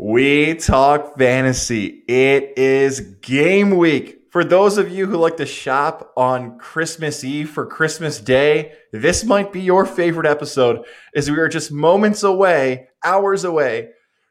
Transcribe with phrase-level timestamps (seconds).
[0.00, 2.04] We talk fantasy.
[2.06, 4.28] It is game week.
[4.30, 9.24] For those of you who like to shop on Christmas Eve for Christmas Day, this
[9.24, 10.84] might be your favorite episode
[11.16, 13.88] as we are just moments away, hours away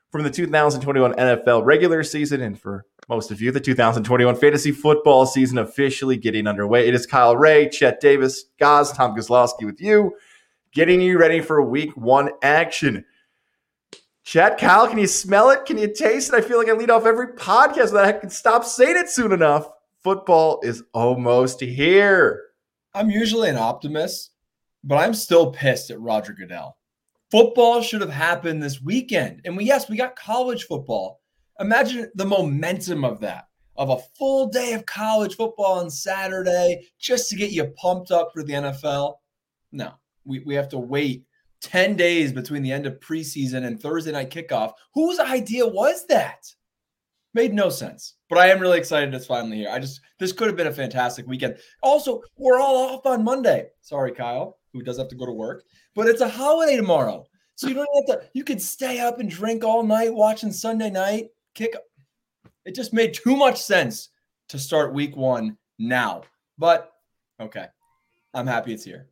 [0.09, 2.39] from the 2021 NFL regular season.
[2.39, 6.87] And for most of you, the 2021 fantasy football season officially getting underway.
[6.87, 10.13] It is Kyle Ray, Chet Davis, Gaz, Tom Kozlowski with you,
[10.71, 13.03] getting you ready for week one action.
[14.27, 15.63] Chet, Kyle, can you smell it?
[15.63, 16.35] Can you taste it?
[16.35, 19.31] I feel like I lead off every podcast that I can stop saying it soon
[19.31, 19.71] enough.
[20.03, 22.43] Football is almost here.
[22.93, 24.31] I'm usually an optimist,
[24.83, 26.75] but I'm still pissed at Roger Goodell.
[27.31, 29.39] Football should have happened this weekend.
[29.45, 31.21] And we, yes, we got college football.
[31.61, 33.45] Imagine the momentum of that,
[33.77, 38.31] of a full day of college football on Saturday just to get you pumped up
[38.33, 39.19] for the NFL.
[39.71, 39.93] No,
[40.25, 41.23] we, we have to wait
[41.67, 44.71] 10 days between the end of preseason and Thursday night kickoff.
[44.93, 46.47] Whose idea was that?
[47.33, 48.13] Made no sense.
[48.29, 49.69] But I am really excited it's finally here.
[49.69, 51.57] I just, this could have been a fantastic weekend.
[51.83, 53.67] Also, we're all off on Monday.
[53.81, 57.25] Sorry, Kyle, who does have to go to work, but it's a holiday tomorrow.
[57.55, 60.89] So you don't have to, you could stay up and drink all night watching Sunday
[60.89, 61.75] night kick.
[62.63, 64.07] It just made too much sense
[64.47, 66.21] to start week one now.
[66.57, 66.93] But
[67.41, 67.65] okay,
[68.33, 69.09] I'm happy it's here.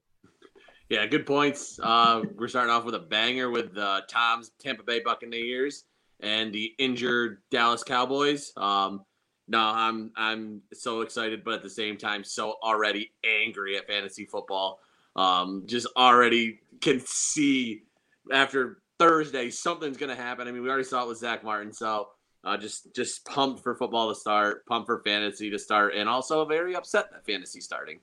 [0.89, 1.79] Yeah, good points.
[1.81, 5.85] Uh, we're starting off with a banger with uh, Tom's Tampa Bay Buccaneers
[6.19, 8.53] and the injured Dallas Cowboys.
[8.55, 9.03] Um,
[9.47, 14.25] no, I'm I'm so excited, but at the same time, so already angry at fantasy
[14.25, 14.79] football.
[15.15, 17.83] Um, just already can see
[18.31, 20.47] after Thursday something's gonna happen.
[20.47, 22.09] I mean, we already saw it with Zack Martin, so
[22.43, 26.45] uh, just just pumped for football to start, pumped for fantasy to start, and also
[26.45, 27.99] very upset that fantasy starting.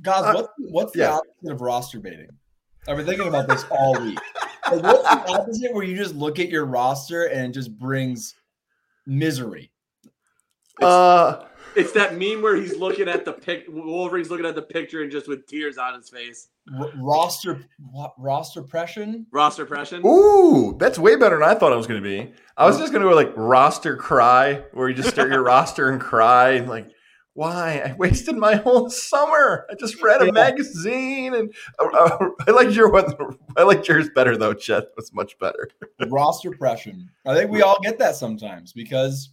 [0.00, 1.06] Guys, uh, what's, what's yeah.
[1.06, 2.28] the opposite of roster baiting?
[2.88, 4.18] I've been thinking about this all week.
[4.70, 8.34] Like, what's the opposite where you just look at your roster and it just brings
[9.06, 9.70] misery?
[10.78, 13.66] It's, uh, it's that meme where he's looking at the pic.
[13.68, 16.48] Wolverine's looking at the picture and just with tears on his face.
[16.78, 17.64] R- roster,
[18.18, 19.26] roster pression.
[19.30, 20.02] Roster pression.
[20.06, 22.32] Ooh, that's way better than I thought it was going to be.
[22.56, 25.42] I was just going to go like roster cry, where you just stare at your
[25.44, 26.90] roster and cry, and like
[27.34, 29.66] why I wasted my whole summer.
[29.70, 30.32] I just read a yeah.
[30.32, 33.14] magazine, and uh, uh, I like your one.
[33.56, 34.54] I like yours better though.
[34.54, 35.68] Chet was much better.
[36.08, 36.92] Roster pressure.
[37.26, 39.30] I think we all get that sometimes because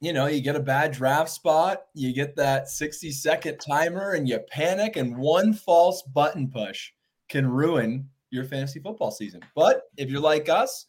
[0.00, 4.28] you know you get a bad draft spot, you get that sixty second timer, and
[4.28, 6.90] you panic, and one false button push
[7.28, 9.42] can ruin your fantasy football season.
[9.54, 10.86] But if you're like us,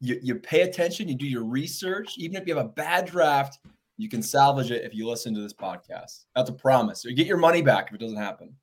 [0.00, 3.58] you, you pay attention, you do your research, even if you have a bad draft
[4.02, 6.24] you can salvage it if you listen to this podcast.
[6.34, 7.04] That's a promise.
[7.04, 8.54] You get your money back if it doesn't happen.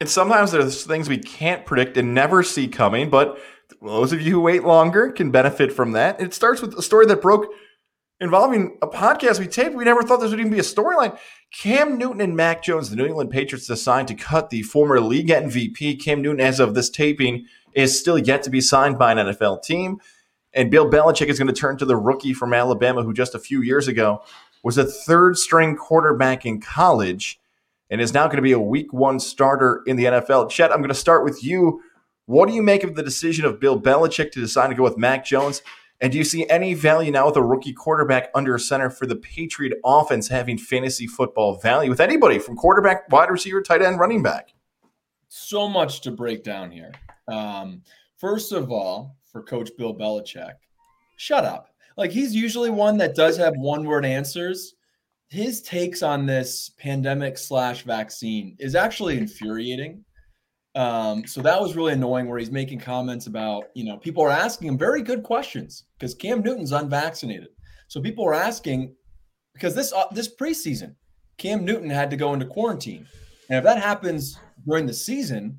[0.00, 3.38] And sometimes there's things we can't predict and never see coming, but
[3.80, 6.20] those of you who wait longer can benefit from that.
[6.20, 7.46] It starts with a story that broke
[8.20, 9.74] involving a podcast we taped.
[9.74, 11.18] We never thought this would even be a storyline.
[11.52, 15.28] Cam Newton and Mac Jones, the New England Patriots, decided to cut the former league
[15.28, 16.02] MVP.
[16.02, 19.62] Cam Newton, as of this taping, is still yet to be signed by an NFL
[19.62, 19.98] team.
[20.52, 23.38] And Bill Belichick is going to turn to the rookie from Alabama, who just a
[23.38, 24.22] few years ago
[24.66, 27.38] was a third string quarterback in college
[27.88, 30.50] and is now going to be a week one starter in the NFL.
[30.50, 31.80] Chet, I'm going to start with you.
[32.24, 34.98] What do you make of the decision of Bill Belichick to decide to go with
[34.98, 35.62] Mac Jones?
[36.00, 39.14] And do you see any value now with a rookie quarterback under center for the
[39.14, 44.20] Patriot offense having fantasy football value with anybody from quarterback, wide receiver, tight end, running
[44.20, 44.48] back?
[45.28, 46.90] So much to break down here.
[47.28, 47.82] Um,
[48.18, 50.54] first of all, for Coach Bill Belichick,
[51.18, 51.68] shut up.
[51.96, 54.74] Like he's usually one that does have one word answers.
[55.28, 60.04] His takes on this pandemic slash vaccine is actually infuriating.
[60.76, 64.30] Um, so that was really annoying where he's making comments about, you know, people are
[64.30, 67.48] asking him very good questions because Cam Newton's unvaccinated.
[67.88, 68.94] So people are asking
[69.54, 70.94] because this uh, this preseason,
[71.38, 73.06] Cam Newton had to go into quarantine.
[73.48, 75.58] And if that happens during the season,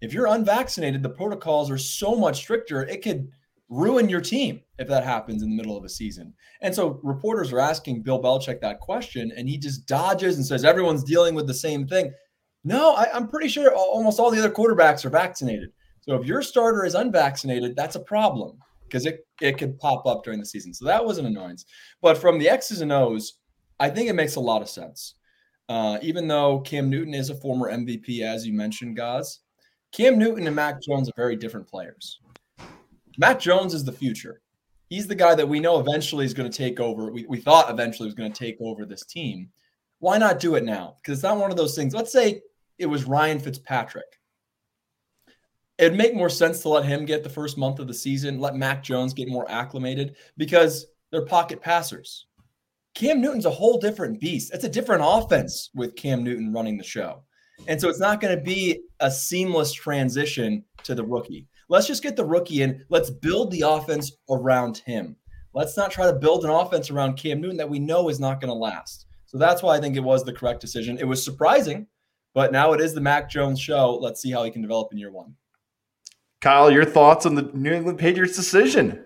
[0.00, 3.28] if you're unvaccinated, the protocols are so much stricter, it could
[3.74, 6.32] ruin your team if that happens in the middle of a season.
[6.60, 10.64] And so reporters are asking Bill Belichick that question, and he just dodges and says
[10.64, 12.12] everyone's dealing with the same thing.
[12.62, 15.70] No, I, am pretty sure almost all the other quarterbacks are vaccinated.
[16.02, 20.22] So if your starter is unvaccinated, that's a problem because it, it could pop up
[20.22, 20.72] during the season.
[20.72, 21.64] So that was an annoyance.
[22.00, 23.34] But from the X's and O's,
[23.80, 25.14] I think it makes a lot of sense.
[25.68, 29.40] Uh, even though Cam Newton is a former MVP, as you mentioned, guys,
[29.92, 32.20] Cam Newton and Mac Jones are very different players.
[33.18, 34.40] Mac Jones is the future.
[34.88, 37.10] He's the guy that we know eventually is going to take over.
[37.10, 39.48] We, we thought eventually was going to take over this team.
[39.98, 40.96] Why not do it now?
[40.96, 41.94] Because it's not one of those things.
[41.94, 42.42] Let's say
[42.78, 44.20] it was Ryan Fitzpatrick.
[45.78, 48.54] It'd make more sense to let him get the first month of the season, let
[48.54, 52.26] Mac Jones get more acclimated because They're pocket passers.
[52.96, 54.52] Cam Newton's a whole different beast.
[54.52, 57.22] It's a different offense with Cam Newton running the show.
[57.68, 61.46] And so it's not going to be a seamless transition to the rookie.
[61.68, 62.84] Let's just get the rookie in.
[62.88, 65.16] Let's build the offense around him.
[65.54, 68.40] Let's not try to build an offense around Cam Newton that we know is not
[68.40, 69.06] going to last.
[69.26, 70.98] So that's why I think it was the correct decision.
[70.98, 71.86] It was surprising,
[72.34, 73.96] but now it is the Mac Jones show.
[74.00, 75.34] Let's see how he can develop in year one.
[76.40, 79.02] Kyle, your thoughts on the New England Patriots decision?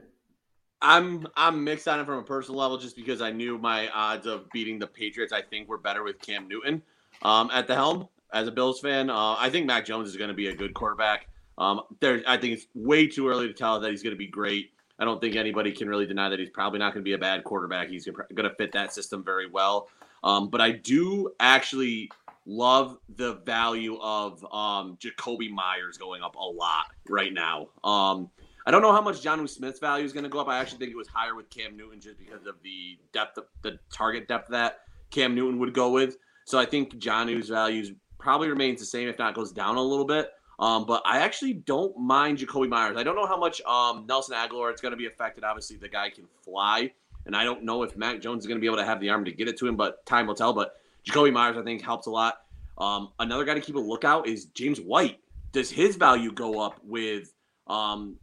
[0.81, 4.26] I'm I'm mixed on it from a personal level just because I knew my odds
[4.26, 6.82] of beating the Patriots I think were better with Cam Newton
[7.22, 9.11] um, at the helm as a Bills fan.
[9.11, 11.27] Uh, I think Mac Jones is going to be a good quarterback.
[11.58, 14.28] Um, there, I think it's way too early to tell that he's going to be
[14.28, 14.70] great.
[14.99, 17.19] I don't think anybody can really deny that he's probably not going to be a
[17.19, 17.88] bad quarterback.
[17.88, 19.88] He's going to fit that system very well.
[20.25, 22.10] Um, but I do actually
[22.46, 27.69] love the value of um, Jakobi Meyers going up a lot right now.
[27.84, 28.31] Um,
[28.66, 30.49] I don't know how much Jonnu Smith's value is going to go up.
[30.49, 33.44] I actually think it was higher with Cam Newton just because of the depth of
[33.62, 34.81] the target depth that
[35.11, 36.16] Cam Newton would go with.
[36.44, 40.04] So I think Jonnu's values probably remains the same, if not goes down a little
[40.04, 40.32] bit.
[40.58, 42.96] Um, but I actually don't mind Jakobi Meyers.
[42.96, 45.44] I don't know how much um, Nelson Agholor is going to be affected.
[45.44, 46.93] Obviously, the guy can fly,
[47.26, 49.08] and I don't know if Mac Jones is going to be able to have the
[49.08, 50.52] arm to get it to him, but time will tell.
[50.52, 50.76] But
[51.08, 52.40] Jakobi Meyers, I think, helps a lot.
[52.76, 55.20] Um, another guy to keep a lookout is James White.
[55.52, 57.32] Does his value go up with?
[57.69, 58.16] Um,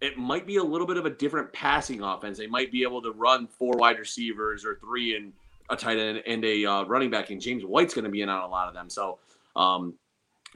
[0.00, 2.36] it might be a little bit of a different passing offense.
[2.36, 5.32] They might be able to run four wide receivers or three and
[5.70, 8.28] a tight end and a uh, running back, and James White's going to be in
[8.28, 8.90] on a lot of them.
[8.90, 9.18] So
[9.56, 9.94] um,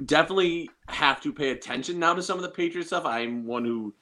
[0.05, 3.05] definitely have to pay attention now to some of the Patriots stuff.
[3.05, 3.95] I'm one who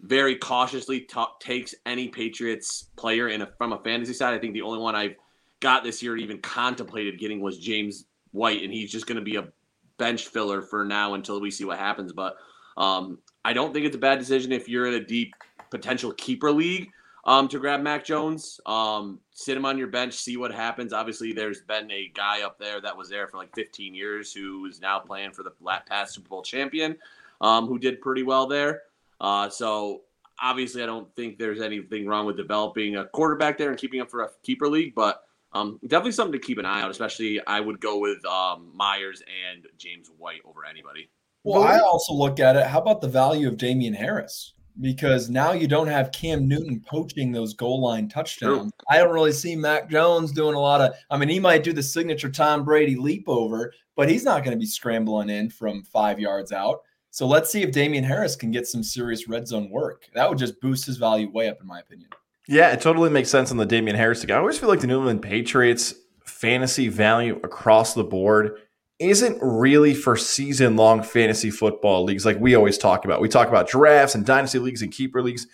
[0.00, 4.34] very cautiously t- takes any Patriots player in a, from a fantasy side.
[4.34, 5.16] I think the only one I've
[5.60, 9.36] got this year even contemplated getting was James White, and he's just going to be
[9.36, 9.48] a
[9.96, 12.12] bench filler for now until we see what happens.
[12.12, 12.36] But
[12.76, 15.32] um, I don't think it's a bad decision if you're in a deep
[15.70, 16.90] potential keeper league
[17.26, 18.60] um, to grab Mac Jones.
[18.66, 20.92] Um, sit him on your bench, see what happens.
[20.92, 24.66] Obviously, there's been a guy up there that was there for like 15 years who
[24.66, 25.52] is now playing for the
[25.86, 26.96] past Super Bowl champion,
[27.40, 28.82] um, who did pretty well there.
[29.20, 30.02] Uh, so
[30.42, 34.06] obviously, I don't think there's anything wrong with developing a quarterback there and keeping him
[34.06, 35.22] for a keeper league, but
[35.52, 36.90] um, definitely something to keep an eye out.
[36.90, 39.22] Especially, I would go with um, Meyers
[39.52, 41.08] and James White over anybody.
[41.44, 42.66] Well, I also look at it.
[42.66, 44.54] How about the value of Damien Harris?
[44.80, 48.72] Because now you don't have Cam Newton poaching those goal line touchdowns.
[48.72, 48.86] True.
[48.90, 50.94] I don't really see Mac Jones doing a lot of.
[51.10, 54.56] I mean, he might do the signature Tom Brady leap over, but he's not going
[54.56, 56.80] to be scrambling in from five yards out.
[57.10, 60.08] So let's see if Damien Harris can get some serious red zone work.
[60.14, 62.08] That would just boost his value way up, in my opinion.
[62.48, 64.32] Yeah, it totally makes sense on the Damien Harris thing.
[64.32, 65.94] I always feel like the New England Patriots
[66.24, 68.58] fantasy value across the board
[68.98, 73.20] isn't really for season long fantasy football leagues like we always talk about.
[73.20, 75.46] We talk about drafts and dynasty leagues and keeper leagues.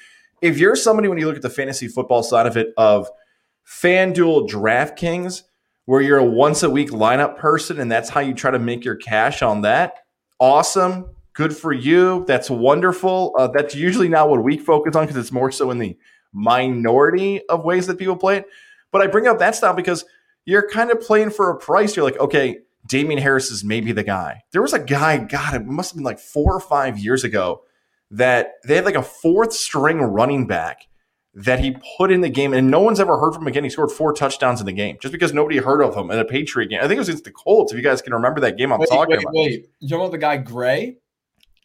[0.42, 3.08] If you're somebody, when you look at the fantasy football side of it, of
[3.66, 5.42] FanDuel DraftKings,
[5.87, 8.84] where you're a once a week lineup person and that's how you try to make
[8.84, 10.04] your cash on that,
[10.38, 11.06] awesome.
[11.32, 12.25] Good for you.
[12.26, 13.34] That's wonderful.
[13.38, 15.96] Uh, that's usually not what we focus on because it's more so in the
[16.32, 18.46] minority of ways that people play it.
[18.90, 20.04] But I bring up that style because
[20.44, 21.96] you're kind of playing for a price.
[21.96, 22.58] You're like, okay,
[22.90, 24.42] Damien Harris is maybe the guy.
[24.50, 27.62] There was a guy, God, it must have been like four or five years ago
[28.10, 30.88] that they had like a fourth string running back
[31.32, 33.62] that he put in the game, and no one's ever heard from him again.
[33.62, 36.25] He scored four touchdowns in the game just because nobody heard of him in a
[36.25, 36.80] Patriot game.
[36.80, 37.70] I think it was against the Colts.
[37.73, 39.35] If you guys can remember that game, I'm wait, talking wait, about.
[39.35, 40.97] Wait, you about the guy Gray?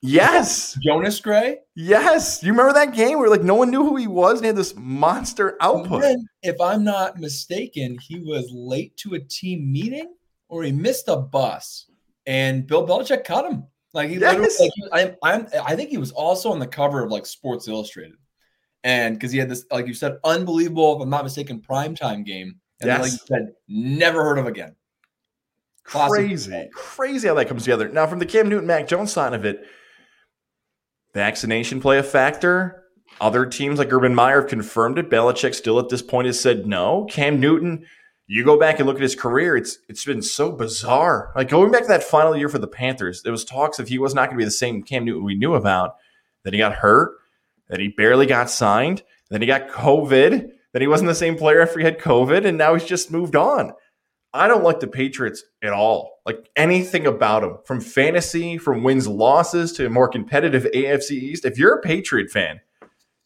[0.03, 1.57] Yes, Jonas Gray.
[1.73, 4.47] Yes, you remember that game where like no one knew who he was, and he
[4.47, 6.03] had this monster output.
[6.03, 10.13] Then, if I'm not mistaken, he was late to a team meeting
[10.47, 11.89] or he missed a bus,
[12.25, 13.65] and Bill Belichick cut him.
[13.93, 14.59] Like he yes.
[14.59, 17.67] literally, like, I, I'm, I think he was also on the cover of like Sports
[17.67, 18.17] Illustrated,
[18.83, 22.59] and because he had this, like you said, unbelievable, if I'm not mistaken, primetime game,
[22.81, 22.97] and yes.
[22.97, 24.75] then, like you said, never heard of again.
[25.83, 27.87] Classic crazy, crazy how that comes together.
[27.87, 29.65] Now, from the Cam Newton, Mac Jones side of it,
[31.13, 32.83] vaccination play a factor.
[33.21, 35.09] Other teams like Urban Meyer have confirmed it.
[35.09, 37.05] Belichick still at this point has said no.
[37.09, 37.85] Cam Newton
[38.27, 41.31] you go back and look at his career, it's it's been so bizarre.
[41.35, 43.99] Like going back to that final year for the Panthers, there was talks if he
[43.99, 45.95] was not going to be the same Cam Newton we knew about,
[46.43, 47.17] that he got hurt,
[47.69, 51.61] that he barely got signed, then he got COVID, that he wasn't the same player
[51.61, 53.73] after he had COVID, and now he's just moved on.
[54.33, 56.19] I don't like the Patriots at all.
[56.25, 61.45] Like anything about them, from fantasy, from wins losses to a more competitive AFC East.
[61.45, 62.59] If you're a Patriot fan,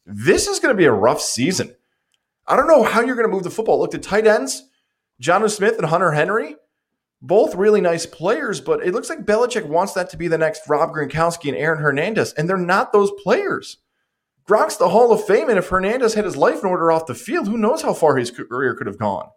[0.06, 1.76] this is going to be a rough season.
[2.46, 3.80] I don't know how you're going to move the football.
[3.80, 4.69] Look, the tight ends,
[5.22, 6.56] Jonnu Smith and Hunter Henry,
[7.22, 10.68] both really nice players, but it looks like Belichick wants that to be the next
[10.70, 13.78] Rob Gronkowski and Aaron Hernandez, and they're not those players.
[14.48, 17.14] Gronk's the Hall of Fame, and if Hernandez had his life in order off the
[17.14, 19.28] field, who knows how far his career could have gone.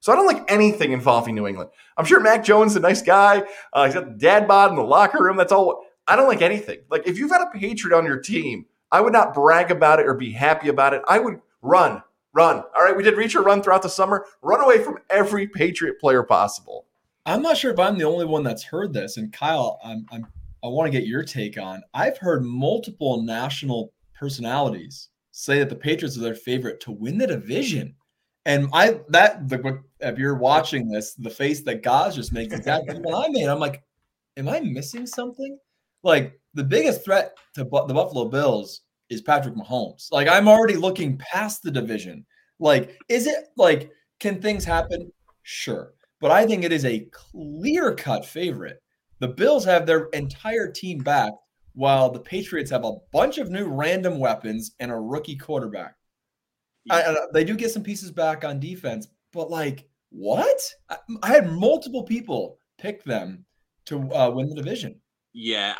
[0.00, 1.70] So I don't like anything involving New England.
[1.96, 3.42] I'm sure Mac Jones is a nice guy.
[3.72, 5.36] Uh, he's got the dad bod in the locker room.
[5.36, 5.84] That's all.
[6.06, 6.78] I don't like anything.
[6.90, 10.06] Like if you've got a Patriot on your team, I would not brag about it
[10.06, 11.02] or be happy about it.
[11.06, 12.62] I would run, run.
[12.76, 14.26] All right, we did reach a run throughout the summer.
[14.42, 16.86] Run away from every Patriot player possible.
[17.26, 19.16] I'm not sure if I'm the only one that's heard this.
[19.16, 20.26] And Kyle, I'm, I'm
[20.62, 21.82] I want to get your take on.
[21.94, 27.26] I've heard multiple national personalities say that the Patriots are their favorite to win the
[27.26, 27.94] division.
[28.46, 32.98] And I that the if you're watching this, the face that Gaz just makes exactly
[32.98, 33.46] what I made.
[33.46, 33.82] I'm like,
[34.36, 35.58] am I missing something?
[36.02, 40.10] Like the biggest threat to bu- the Buffalo Bills is Patrick Mahomes.
[40.10, 42.24] Like I'm already looking past the division.
[42.58, 43.90] Like, is it like
[44.20, 45.12] can things happen?
[45.42, 45.92] Sure.
[46.20, 48.82] But I think it is a clear cut favorite.
[49.18, 51.32] The Bills have their entire team back,
[51.74, 55.94] while the Patriots have a bunch of new random weapons and a rookie quarterback.
[56.90, 60.60] I, I, they do get some pieces back on defense, but like, what?
[60.88, 63.44] I, I had multiple people pick them
[63.86, 65.00] to uh, win the division.
[65.32, 65.74] Yeah,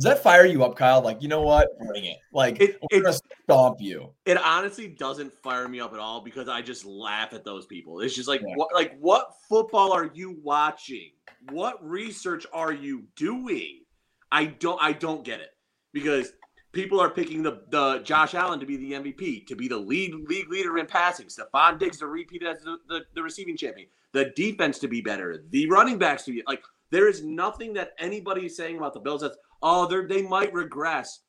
[0.00, 1.02] does that fire you up, Kyle?
[1.02, 1.68] Like, you know what?
[1.86, 2.16] Bring it.
[2.32, 4.14] Like, It- we're stomp you.
[4.24, 8.00] it honestly doesn't fire me up at all because I just laugh at those people.
[8.00, 8.54] It's just like Yeah.
[8.56, 11.10] what like what football are you watching?
[11.50, 13.84] What research are you doing?
[14.32, 15.50] I don't I don't get it.
[15.92, 16.32] Because
[16.72, 20.14] people are picking the the Josh Allen to be the MVP, to be the lead
[20.14, 24.26] league leader in passing, Stefon Diggs to repeat as the, the, the receiving champion, the
[24.36, 28.46] defense to be better, the running backs to be like there is nothing that anybody
[28.46, 31.20] is saying about the Bills that's oh they they might regress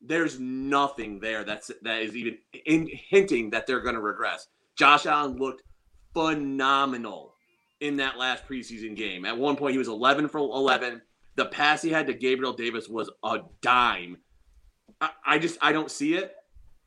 [0.00, 4.46] there's nothing there that's that is even in, hinting that they're going to regress.
[4.76, 5.62] Josh Allen looked
[6.14, 7.34] phenomenal
[7.80, 9.24] in that last preseason game.
[9.24, 11.02] At one point, he was 11 for 11.
[11.36, 14.18] The pass he had to Gabriel Davis was a dime.
[15.00, 16.34] I, I just I don't see it.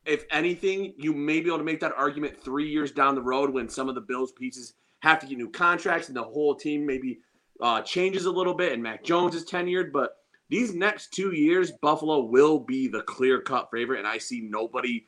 [0.05, 3.51] If anything, you may be able to make that argument three years down the road
[3.51, 6.85] when some of the Bills pieces have to get new contracts and the whole team
[6.85, 7.19] maybe
[7.61, 10.17] uh, changes a little bit and Mac Jones is tenured, but
[10.49, 15.07] these next two years, Buffalo will be the clear cut favorite, and I see nobody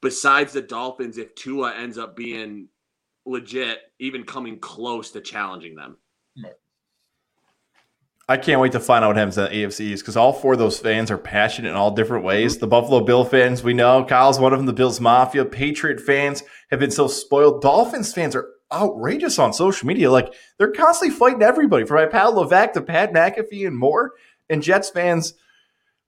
[0.00, 2.68] besides the Dolphins if Tua ends up being
[3.26, 5.96] legit, even coming close to challenging them.
[8.26, 10.78] I can't wait to find out what happens at AFCs because all four of those
[10.78, 12.56] fans are passionate in all different ways.
[12.56, 14.02] The Buffalo Bill fans, we know.
[14.04, 15.44] Kyle's one of them, the Bills Mafia.
[15.44, 17.60] Patriot fans have been so spoiled.
[17.60, 20.10] Dolphins fans are outrageous on social media.
[20.10, 24.12] Like, they're constantly fighting everybody from Pat Levac to Pat McAfee and more.
[24.48, 25.34] And Jets fans,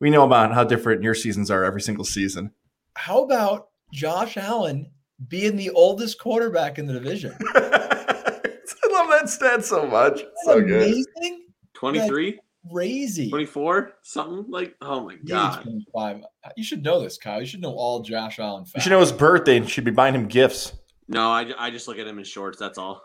[0.00, 2.52] we know about how different your seasons are every single season.
[2.94, 4.90] How about Josh Allen
[5.28, 7.34] being the oldest quarterback in the division?
[7.54, 10.20] I love that stat so much.
[10.20, 10.82] It's so good.
[10.82, 11.46] Amazing.
[11.74, 12.38] 23,
[12.72, 13.28] Crazy.
[13.30, 15.62] 24, something like, oh my God.
[15.62, 16.22] 25.
[16.56, 17.40] You should know this, Kyle.
[17.40, 20.14] You should know all Josh Allen You should know his birthday and should be buying
[20.14, 20.72] him gifts.
[21.08, 22.58] No, I, I just look at him in shorts.
[22.58, 23.02] That's all.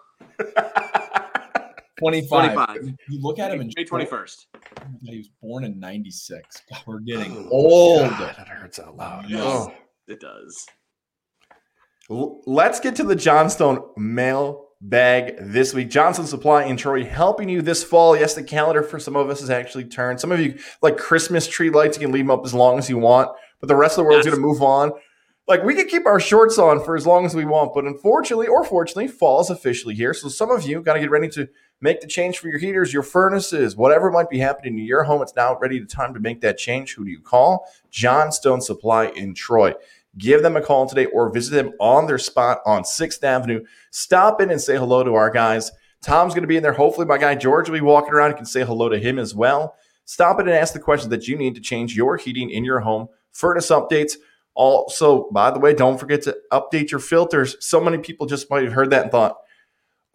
[2.00, 2.28] 25.
[2.54, 2.78] 25.
[3.10, 4.46] You look at him in May 21st.
[5.04, 6.62] He was born in 96.
[6.72, 8.10] God, we're oh, getting Oh, old.
[8.10, 9.30] God, that hurts out loud.
[9.30, 9.42] Yes.
[9.44, 9.72] Oh.
[10.08, 10.66] It does.
[12.10, 15.90] Let's get to the Johnstone mail bag this week.
[15.90, 18.18] Johnstone Supply in Troy helping you this fall.
[18.18, 20.20] Yes, the calendar for some of us has actually turned.
[20.20, 21.98] Some of you like Christmas tree lights.
[21.98, 23.30] You can leave them up as long as you want,
[23.60, 24.34] but the rest of the world's Yes.
[24.34, 24.92] going to move on.
[25.48, 28.48] Like we could keep our shorts on for as long as we want, but unfortunately
[28.48, 30.14] or fortunately, fall is officially here.
[30.14, 31.50] So some of you got to get ready to
[31.82, 35.22] make the change for your heaters, your furnaces, whatever might be happening in your home.
[35.22, 36.94] It's now ready to time to make that change.
[36.94, 37.68] Who do you call?
[37.90, 39.74] Johnstone Supply in Troy.
[40.18, 43.64] Give them a call today or visit them on their spot on 6th Avenue.
[43.90, 45.72] Stop in and say hello to our guys.
[46.02, 46.74] Tom's going to be in there.
[46.74, 48.32] Hopefully, my guy George will be walking around.
[48.32, 49.76] You can say hello to him as well.
[50.06, 52.82] Stop in and ask the questions that you need to change your heating in your
[52.82, 53.08] home.
[53.32, 54.14] Furnace updates.
[54.54, 57.56] Also, by the way, don't forget to update your filters.
[57.60, 59.38] So many people just might have heard that and thought,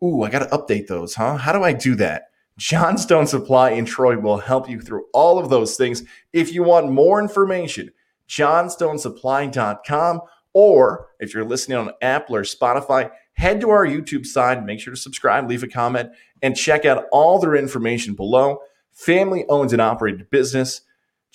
[0.02, 1.36] ooh, I got to update those, huh?
[1.36, 2.24] How do I do that?
[2.58, 6.02] Johnstone Supply in Troy will help you through all of those things.
[6.32, 7.90] If you want more information,
[8.28, 10.20] johnstonesupply.com,
[10.52, 14.94] or if you're listening on Apple or Spotify, head to our YouTube side, make sure
[14.94, 18.60] to subscribe, leave a comment, and check out all their information below.
[18.92, 20.80] Family owned and operated business,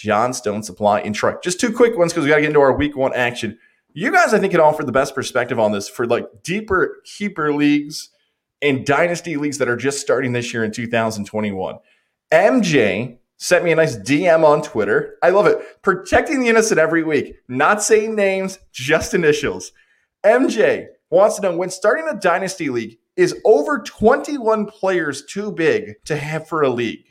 [0.02, 1.36] Johnstone Supply in Troy.
[1.44, 3.58] Just two quick ones because we got to get into our week one action.
[3.94, 7.54] You guys, I think, can offer the best perspective on this for like deeper keeper
[7.54, 8.10] leagues
[8.62, 11.78] and dynasty leagues that are just starting this year in 2021.
[12.32, 15.18] MJ sent me a nice DM on Twitter.
[15.22, 15.82] I love it.
[15.82, 19.72] Protecting the innocent every week, not saying names, just initials.
[20.24, 25.96] MJ wants to know when starting a dynasty league, is over 21 players too big
[26.06, 27.06] to have for a league?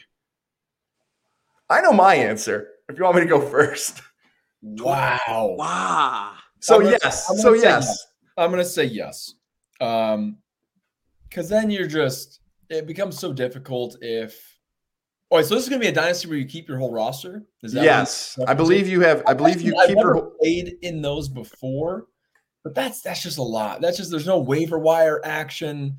[1.68, 2.68] I know my answer.
[2.90, 4.02] If you want me to go first,
[4.62, 5.54] Wow.
[5.58, 6.34] Wow.
[6.60, 7.30] So gonna- yes.
[7.30, 7.86] I'm So gonna say yes.
[7.86, 8.06] yes.
[8.36, 9.34] I'm gonna say yes.
[9.80, 10.38] Um,
[11.28, 14.38] because then you're just it becomes so difficult if.
[15.32, 17.44] Oh, wait, so this is gonna be a dynasty where you keep your whole roster.
[17.62, 18.38] Is that Yes.
[18.46, 19.22] I believe you have.
[19.26, 20.14] I believe you I've keep never your.
[20.16, 22.06] whole- played in those before,
[22.64, 23.80] but that's that's just a lot.
[23.80, 25.96] That's just there's no waiver wire action.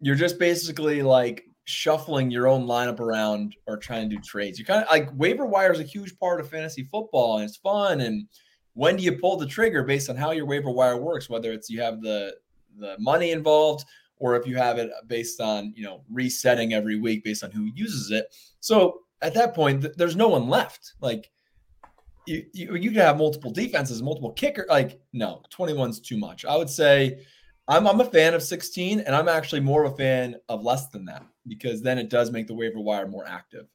[0.00, 4.58] You're just basically like shuffling your own lineup around or trying to do trades.
[4.58, 7.56] You kind of like waiver wire is a huge part of fantasy football and it's
[7.56, 8.00] fun.
[8.00, 8.26] And
[8.74, 11.30] when do you pull the trigger based on how your waiver wire works?
[11.30, 12.34] Whether it's you have the
[12.78, 13.84] the money involved
[14.16, 17.70] or if you have it based on you know resetting every week based on who
[17.74, 18.26] uses it.
[18.60, 20.94] So at that point, th- there's no one left.
[21.00, 21.30] Like
[22.26, 24.66] you, you, you could have multiple defenses, multiple kicker.
[24.68, 26.44] Like, no, 21's too much.
[26.44, 27.24] I would say
[27.68, 30.88] I'm, I'm a fan of 16, and I'm actually more of a fan of less
[30.88, 33.66] than that because then it does make the waiver wire more active.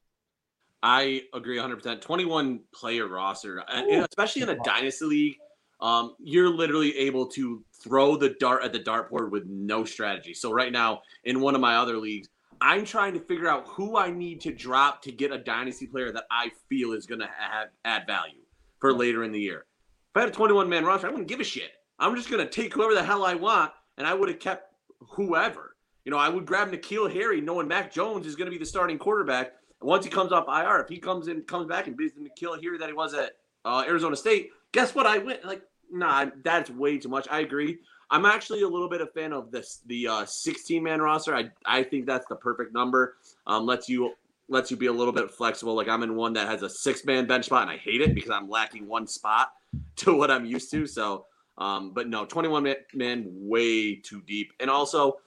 [0.82, 2.00] I agree 100%.
[2.00, 5.36] 21 player roster, and and especially in a dynasty league,
[5.80, 10.34] um, you're literally able to throw the dart at the dartboard with no strategy.
[10.34, 12.28] So right now, in one of my other leagues,
[12.60, 16.12] I'm trying to figure out who I need to drop to get a dynasty player
[16.12, 18.42] that I feel is going to have add value
[18.80, 19.66] for later in the year.
[20.14, 21.72] If I had a 21 man roster, I wouldn't give a shit.
[21.98, 24.74] I'm just going to take whoever the hell I want, and I would have kept
[25.00, 25.76] whoever.
[26.04, 28.66] You know, I would grab N'Keal Harry, knowing Mac Jones is going to be the
[28.66, 29.52] starting quarterback.
[29.80, 32.20] And once he comes off IR, if he comes in, comes back and beats the
[32.20, 33.32] N'Keal Harry that he was at
[33.64, 35.06] uh, Arizona State, guess what?
[35.06, 37.26] I went like, nah, that's way too much.
[37.30, 37.78] I agree.
[38.10, 41.34] I'm actually a little bit a fan of this the uh, 16 man roster.
[41.34, 43.16] I I think that's the perfect number.
[43.46, 44.14] Um, lets you
[44.48, 45.74] lets you be a little bit flexible.
[45.74, 48.14] Like I'm in one that has a six man bench spot, and I hate it
[48.14, 49.52] because I'm lacking one spot
[49.96, 50.86] to what I'm used to.
[50.86, 51.26] So,
[51.58, 54.52] um, but no, 21 man, man way too deep.
[54.60, 55.18] And also,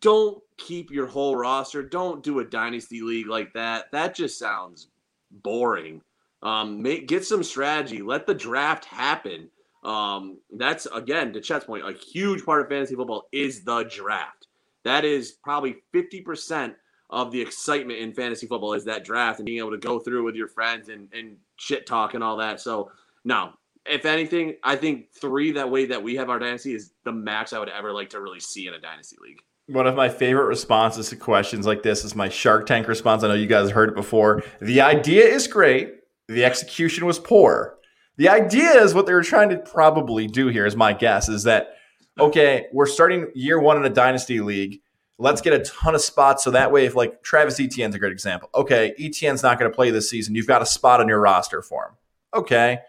[0.00, 1.82] don't keep your whole roster.
[1.82, 3.90] Don't do a dynasty league like that.
[3.92, 4.88] That just sounds
[5.30, 6.02] boring.
[6.42, 8.02] Um, make get some strategy.
[8.02, 9.50] Let the draft happen.
[9.82, 14.46] Um, that's again to Chet's point, a huge part of fantasy football is the draft.
[14.84, 16.74] That is probably 50%
[17.10, 20.24] of the excitement in fantasy football is that draft and being able to go through
[20.24, 22.60] with your friends and, and shit talk and all that.
[22.60, 22.90] So
[23.24, 23.52] no,
[23.86, 27.52] if anything, I think three that way that we have our dynasty is the max
[27.52, 29.40] I would ever like to really see in a dynasty league.
[29.66, 33.22] One of my favorite responses to questions like this is my Shark Tank response.
[33.22, 34.42] I know you guys heard it before.
[34.60, 35.94] The idea is great.
[36.28, 37.78] The execution was poor.
[38.16, 41.44] The idea is what they were trying to probably do here, is my guess, is
[41.44, 41.76] that,
[42.18, 44.80] okay, we're starting year one in a dynasty league.
[45.18, 46.44] Let's get a ton of spots.
[46.44, 48.50] So that way, if like Travis Etienne's a great example.
[48.54, 50.34] Okay, Etienne's not going to play this season.
[50.34, 51.92] You've got a spot on your roster for him.
[52.34, 52.80] Okay.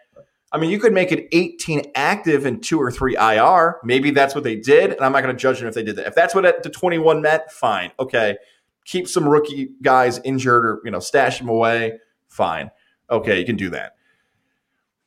[0.52, 3.80] I mean, you could make it 18 active and two or three IR.
[3.84, 5.96] Maybe that's what they did, and I'm not going to judge them if they did
[5.96, 6.08] that.
[6.08, 7.92] If that's what the 21 meant, fine.
[8.00, 8.38] Okay,
[8.86, 12.00] keep some rookie guys injured or you know stash them away.
[12.28, 12.72] Fine.
[13.10, 13.96] Okay, you can do that.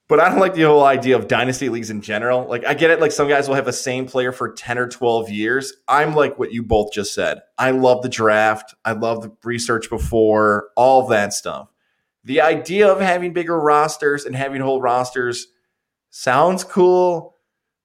[0.06, 2.46] But I don't like the whole idea of dynasty leagues in general.
[2.46, 3.00] Like, I get it.
[3.00, 5.72] Like, some guys will have the same player for 10 or 12 years.
[5.88, 7.40] I'm like what you both just said.
[7.56, 8.74] I love the draft.
[8.84, 11.73] I love the research before, all that stuff.
[12.24, 15.48] The idea of having bigger rosters and having whole rosters
[16.10, 17.34] sounds cool,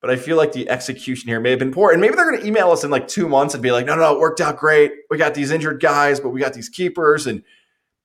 [0.02, 1.91] but I feel like the execution here may have been poor.
[1.91, 3.95] And maybe they're going to email us in like two months and be like, no,
[3.95, 4.91] no, it worked out great.
[5.10, 7.28] We got these injured guys, but we got these keepers.
[7.28, 7.43] And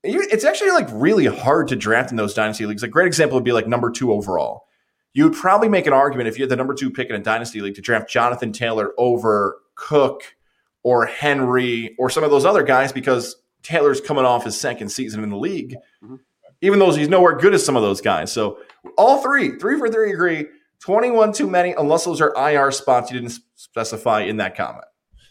[0.03, 2.83] it's actually like really hard to draft in those dynasty leagues.
[2.83, 4.65] A great example would be like number two overall.
[5.13, 7.19] You would probably make an argument if you had the number two pick in a
[7.19, 10.23] dynasty league to draft Jonathan Taylor over Cook
[10.83, 15.23] or Henry or some of those other guys because Taylor's coming off his second season
[15.23, 16.19] in the league, Mhm.
[16.61, 18.31] Even though he's nowhere good as some of those guys.
[18.31, 18.59] So
[18.97, 20.45] all three, three for three agree.
[20.81, 24.85] 21 too many, unless those are IR spots you didn't specify in that comment.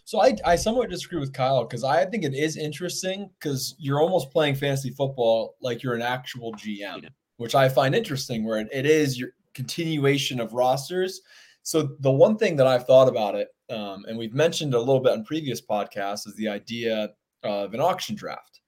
[0.05, 4.01] So I, I somewhat disagree with Kyle because I think it is interesting because you're
[4.01, 7.09] almost playing fantasy football like you're an actual GM, Yeah.
[7.37, 11.21] which I find interesting where it, it is your continuation of rosters.
[11.63, 15.01] So the one thing that I've thought about it, um, and we've mentioned a little
[15.01, 17.11] bit on previous podcasts, is the idea
[17.43, 18.61] of an auction draft.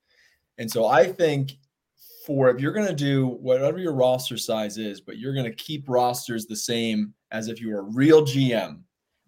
[0.59, 1.59] And so I think
[2.27, 5.55] for if you're going to do whatever your roster size is, but you're going to
[5.55, 8.81] keep rosters the same as if you were a real GM,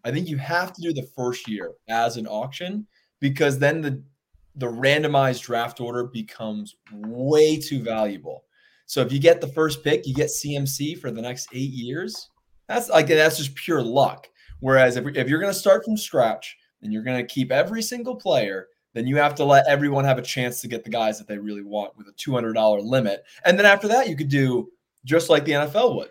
[0.05, 2.87] I think you have to do the first year as an auction
[3.21, 4.03] because then the
[4.57, 8.45] the randomized draft order becomes way too valuable.
[8.87, 12.31] So if you get the first pick, you get CMC for the next eight years.
[12.67, 14.27] That's like that's just pure luck.
[14.61, 17.83] Whereas if, if you're going to start from scratch and you're going to keep every
[17.83, 18.67] single player,
[18.99, 21.39] then you have to let everyone have a chance to get the guys that they
[21.39, 23.25] really want with a $200 limit.
[23.45, 24.71] And then after that, you could do
[25.05, 26.11] just like the NFL would,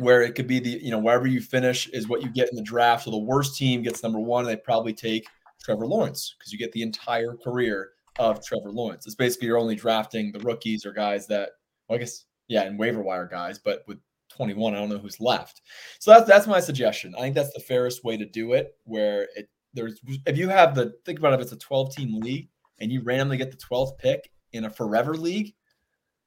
[0.00, 2.56] where it could be the, you know, wherever you finish is what you get in
[2.56, 3.04] the draft.
[3.04, 5.26] So the worst team gets number one, and they probably take
[5.62, 9.06] Trevor Lawrence because you get the entire career of Trevor Lawrence.
[9.06, 11.50] It's basically you're only drafting the rookies or guys that,
[11.88, 13.98] well, I guess, yeah, and waiver wire guys, but with
[14.30, 14.74] 21.
[14.74, 15.60] I don't know who's left.
[15.98, 17.14] So that's that's my suggestion.
[17.16, 18.74] I think that's the fairest way to do it.
[18.84, 22.20] Where it there's if you have the think about it, if it's a 12 team
[22.20, 25.54] league and you randomly get the 12th pick in a forever league,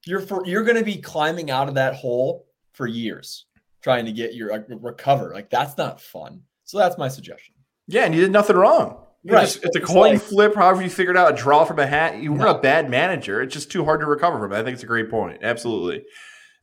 [0.06, 3.46] you're for you're going to be climbing out of that hole for years
[3.82, 5.34] trying to get your uh, recover.
[5.34, 6.42] Like that's not fun.
[6.64, 7.56] So that's my suggestion.
[7.88, 9.06] Yeah, and you did nothing wrong.
[9.24, 9.42] You Right.
[9.42, 10.56] just- it's a It's coin like- flip.
[10.56, 12.22] However, you figured out a draw from a hat.
[12.22, 12.56] You were No.
[12.56, 13.42] a bad manager.
[13.42, 14.54] It's just too hard to recover from.
[14.54, 15.40] I think it's a great point.
[15.44, 16.06] Absolutely.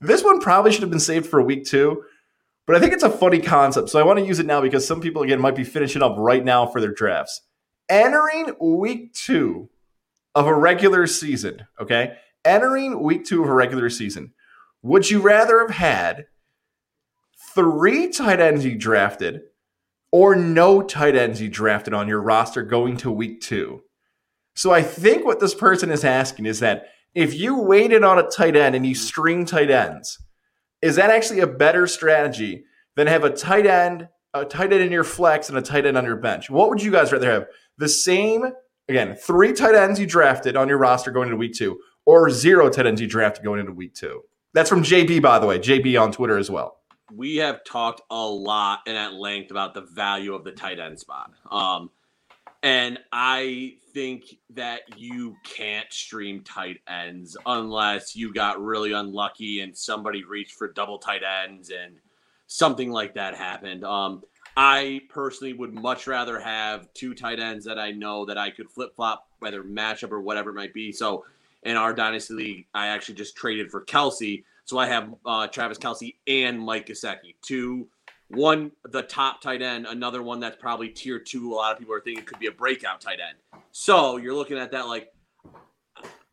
[0.00, 2.02] This one probably should have been saved for week two,
[2.70, 3.88] but I think it's a funny concept.
[3.88, 6.14] So I want to use it now because some people again might be finishing up
[6.16, 7.40] right now for their drafts.
[7.88, 9.70] Entering week two
[10.36, 11.66] of a regular season.
[11.80, 14.34] Okay, entering week two of a regular season.
[14.82, 16.26] Would you rather have had
[17.54, 19.40] three tight ends you drafted?
[20.12, 23.82] or no tight ends you drafted on your roster going to week two.
[24.56, 28.28] So I think what this person is asking is that if you waited on a
[28.28, 30.18] tight end and you string tight ends,
[30.82, 32.64] is that actually a better strategy
[32.96, 35.96] than have a tight end, a tight end in your flex and a tight end
[35.96, 36.50] on your bench?
[36.50, 37.46] What would you guys rather have?
[37.78, 38.44] The same,
[38.88, 42.68] again, three tight ends you drafted on your roster going into week two, or zero
[42.70, 44.22] tight ends you drafted going into week two?
[44.52, 45.58] That's from JB, by the way.
[45.58, 46.78] JB on Twitter as well.
[47.12, 50.98] we have talked a lot and at length about the value of the tight end
[50.98, 51.32] spot.
[51.50, 51.90] Um,
[52.62, 59.76] and I think that you can't stream tight ends unless you got really unlucky and
[59.76, 61.96] somebody reached for double tight ends and
[62.46, 63.84] something like that happened.
[63.84, 64.22] Um,
[64.56, 68.70] I personally would much rather have two tight ends that I know that I could
[68.70, 70.92] flip flop, whether matchup or whatever it might be.
[70.92, 71.24] So
[71.62, 74.44] in our dynasty league, I actually just traded for Kelce.
[74.64, 77.88] So I have uh, Travis Kelce and Mike Gesicki, two,
[78.30, 81.52] one the top tight end, another one that's probably tier two.
[81.52, 83.36] A lot of people are thinking could be a breakout tight end.
[83.72, 85.12] So you're looking at that like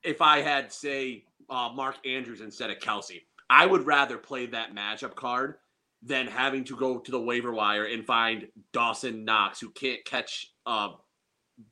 [0.04, 4.74] if I had say uh, Mark Andrews instead of Kelce, I would rather play that
[4.76, 5.56] matchup card
[6.04, 10.54] than having to go to the waiver wire and find Dawson Knox who can't catch
[10.66, 10.90] uh,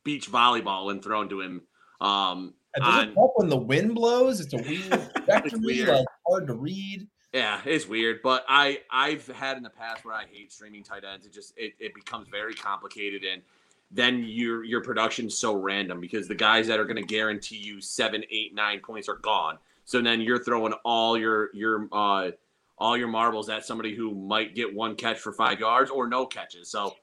[0.04, 1.62] beach volleyball when thrown to him.
[2.00, 4.40] Um, It doesn't on- help when the wind blows.
[4.40, 5.88] It's a weird trajectory, weird.
[5.88, 7.06] like hard to read.
[7.32, 11.04] Yeah, it's weird, but I I've had in the past where I hate streaming tight
[11.04, 11.26] ends.
[11.26, 13.42] It just it, it becomes very complicated, and
[13.90, 17.80] then your your production's so random because the guys that are going to guarantee you
[17.80, 19.58] seven, eight, nine points are gone.
[19.84, 22.30] So then you're throwing all your your uh
[22.78, 26.26] all your marbles at somebody who might get one catch for five yards or no
[26.26, 26.70] catches.
[26.70, 26.94] So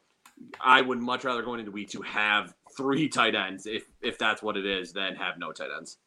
[0.59, 4.41] I would much rather going into week two have three tight ends if if that's
[4.41, 5.97] what it is than have no tight ends.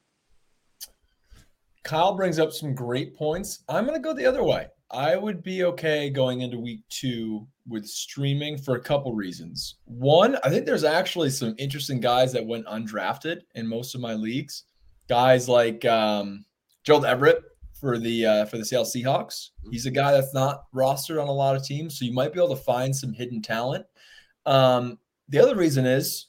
[1.86, 3.60] Kyle brings up some great points.
[3.68, 4.66] I'm going to go the other way.
[4.90, 9.76] I would be okay going into week two with streaming for a couple reasons.
[9.84, 14.14] One, I think there's actually some interesting guys that went undrafted in most of my
[14.14, 14.64] leagues.
[15.08, 16.44] Guys like um,
[16.82, 17.40] Gerald Everett
[17.80, 19.50] for the uh, for the Seattle Seahawks.
[19.70, 22.40] He's a guy that's not rostered on a lot of teams, so you might be
[22.40, 23.86] able to find some hidden talent.
[24.44, 26.26] Um, the other reason is,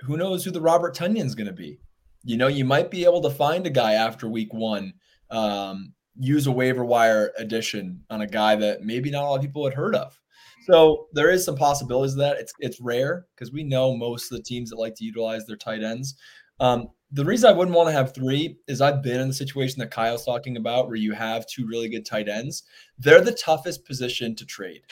[0.00, 1.78] who knows who the Robert Tonyan's going to be?
[2.24, 4.94] You know, you might be able to find a guy after week one,
[5.30, 9.42] um, use a waiver wire addition on a guy that maybe not a lot of
[9.42, 10.18] people had heard of.
[10.66, 12.38] So there is some possibilities of that.
[12.38, 15.56] It's it's rare because we know most of the teams that like to utilize their
[15.56, 16.16] tight ends.
[16.60, 19.78] Um, the reason I wouldn't want to have three is I've been in the situation
[19.80, 22.64] that Kyle's talking about where you have two really good tight ends.
[22.98, 24.82] They're the toughest position to trade.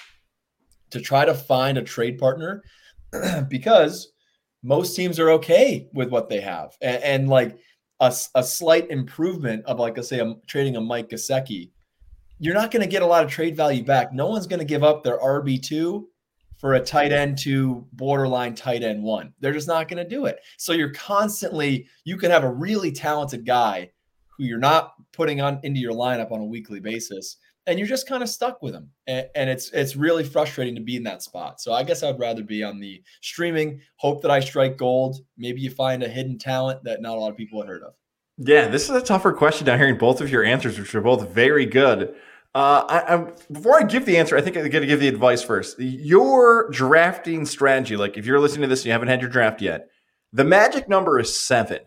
[0.90, 2.62] To try to find a trade partner
[3.48, 4.11] because
[4.62, 6.76] most teams are okay with what they have.
[6.80, 7.58] And, and like
[8.00, 11.70] a slight improvement of like, let's say, I'm trading a Mike Gesicki,
[12.40, 14.12] you're not going to get a lot of trade value back.
[14.12, 16.02] No one's going to give up their RB2
[16.58, 19.32] for a tight end to borderline tight end one.
[19.38, 20.40] They're just not going to do it.
[20.58, 23.90] So you're constantly, you can have a really talented guy
[24.36, 27.36] who you're not putting on into your lineup on a weekly basis.
[27.66, 30.80] And you're just kind of stuck with them, and, and it's it's really frustrating to
[30.80, 31.60] be in that spot.
[31.60, 33.80] So I guess I'd rather be on the streaming.
[33.96, 35.18] Hope that I strike gold.
[35.38, 37.94] Maybe you find a hidden talent that not a lot of people have heard of.
[38.38, 39.66] Yeah, this is a tougher question.
[39.66, 42.16] Now hearing both of your answers, which are both very good.
[42.54, 45.08] Uh, I, I, before I give the answer, I think I'm going to give the
[45.08, 45.78] advice first.
[45.78, 49.62] Your drafting strategy, like if you're listening to this and you haven't had your draft
[49.62, 49.88] yet,
[50.32, 51.80] the magic number is seven.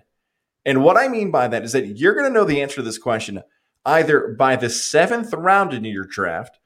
[0.65, 2.81] And what I mean by that is that you're going to know the answer to
[2.81, 3.43] this question
[3.86, 6.60] either by the seventh round in your draft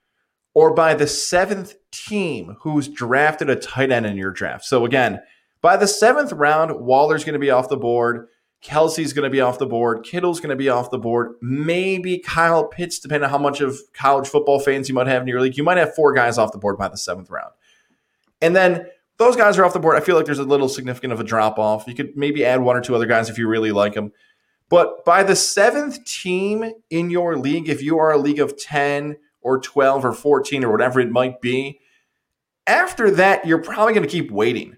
[0.53, 4.65] or by the seventh team who's drafted a tight end in your draft.
[4.65, 5.21] So again,
[5.61, 8.27] by the seventh round, Waller's going to be off the board.
[8.63, 10.03] Kelce's going to be off the board.
[10.03, 11.35] Kittle's going to be off the board.
[11.41, 15.27] Maybe Kyle Pitts, depending on how much of college football fans you might have in
[15.27, 15.57] your league.
[15.57, 17.53] You might have four guys off the board by the seventh round.
[18.41, 19.95] And then those guys are off the board.
[19.95, 21.85] I feel like there's a little significant of a drop off.
[21.87, 24.11] You could maybe add one or two other guys if you really like them.
[24.69, 29.11] But by the seventh team in your league, if you are a league of 10
[29.13, 31.79] or or 12 or 14 or whatever it might be,
[32.67, 34.77] after that, you're probably going to keep waiting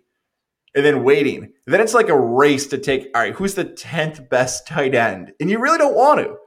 [0.73, 1.51] and then waiting.
[1.65, 5.33] then it's like a race to take, all right, who's the 10th best tight end?
[5.39, 6.37] And you really don't want to.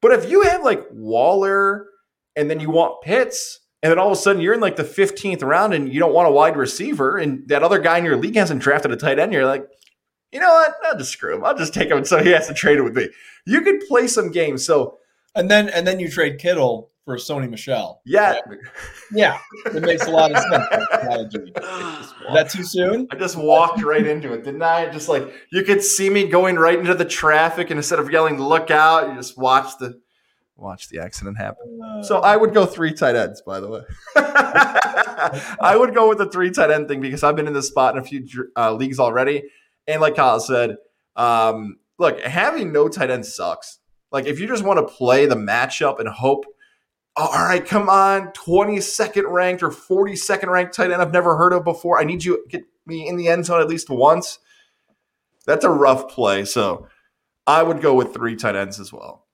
[0.00, 1.86] But if you have like Waller
[2.34, 4.82] and then you want Pitts, and then all of a sudden you're in like the
[4.82, 8.16] 15th round and you don't want a wide receiver, and that other guy in your
[8.16, 9.68] league hasn't drafted a tight end, you're like,
[10.32, 10.74] you know what?
[10.84, 11.44] I'll just screw him.
[11.44, 13.08] I'll just take him so he has to trade it with me.
[13.46, 14.64] You could play some games.
[14.64, 14.98] So
[15.34, 18.00] and then and then you trade Kittle for Sony Michel.
[18.04, 18.38] Yeah.
[19.12, 19.38] Yeah.
[19.66, 21.34] It makes a lot of sense.
[21.34, 23.08] Is that too soon?
[23.10, 24.88] I just walked right into it, didn't I?
[24.90, 28.38] Just like you could see me going right into the traffic, and instead of yelling
[28.38, 30.00] "look out," you just watch the
[30.56, 32.02] watch the accident happen.
[32.02, 33.80] So I would go three tight ends, by the way.
[34.16, 37.96] I would go with the three tight end thing because I've been in this spot
[37.96, 38.24] in a few
[38.56, 39.42] uh, leagues already,
[39.86, 40.76] and like Kyle said,
[41.16, 43.78] um, look, having no tight end sucks.
[44.10, 46.44] Like if you just want to play the matchup and hope
[47.14, 51.64] all right, come on, 22nd ranked or 42nd ranked tight end I've never heard of
[51.64, 52.00] before.
[52.00, 54.38] I need you get me in the end zone at least once.
[55.46, 56.44] That's a rough play.
[56.44, 56.86] So
[57.46, 59.26] I would go with three tight ends as well.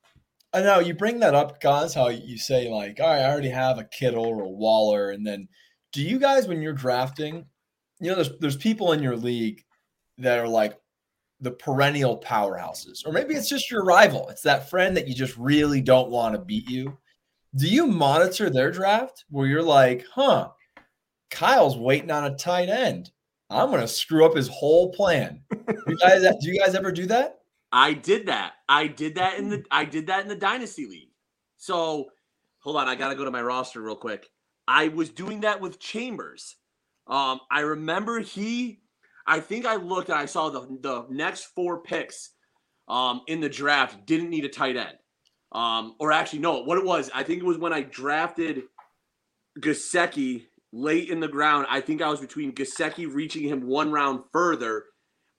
[0.53, 3.51] I know you bring that up, guys, how you say, like, all right, I already
[3.51, 5.11] have a Kittle or a Waller.
[5.11, 5.49] And then
[5.93, 7.47] do you guys, when you're drafting,
[8.01, 9.63] you know, there's there's people in your league
[10.19, 10.79] that are like
[11.41, 14.29] the perennial powerhouses, or maybe it's just your rival.
[14.29, 16.99] It's that friend that you just really don't want to beat you
[17.57, 20.51] do you monitor their draft where you're like, huh,
[21.31, 23.11] Kyle's waiting on a tight end.
[23.51, 25.43] I'm gonna screw up his whole plan.
[25.87, 27.41] you guys, do you guys ever do that?
[27.73, 28.55] I did that.
[28.69, 31.11] I did that in the I did that in the dynasty league.
[31.57, 32.11] So
[32.59, 34.29] hold on, I gotta go to my roster real quick.
[34.67, 36.57] I was doing that with Chambers.
[37.07, 38.81] Um, I remember he
[39.29, 42.31] I think I looked and I saw the the next four picks
[42.89, 44.97] um in the draft didn't need a tight end.
[45.53, 48.65] Um, or actually, no, what it was, I think it was when I drafted
[49.61, 51.67] Gesicki late in the ground.
[51.71, 54.85] I think I was between Gesicki reaching him one round further,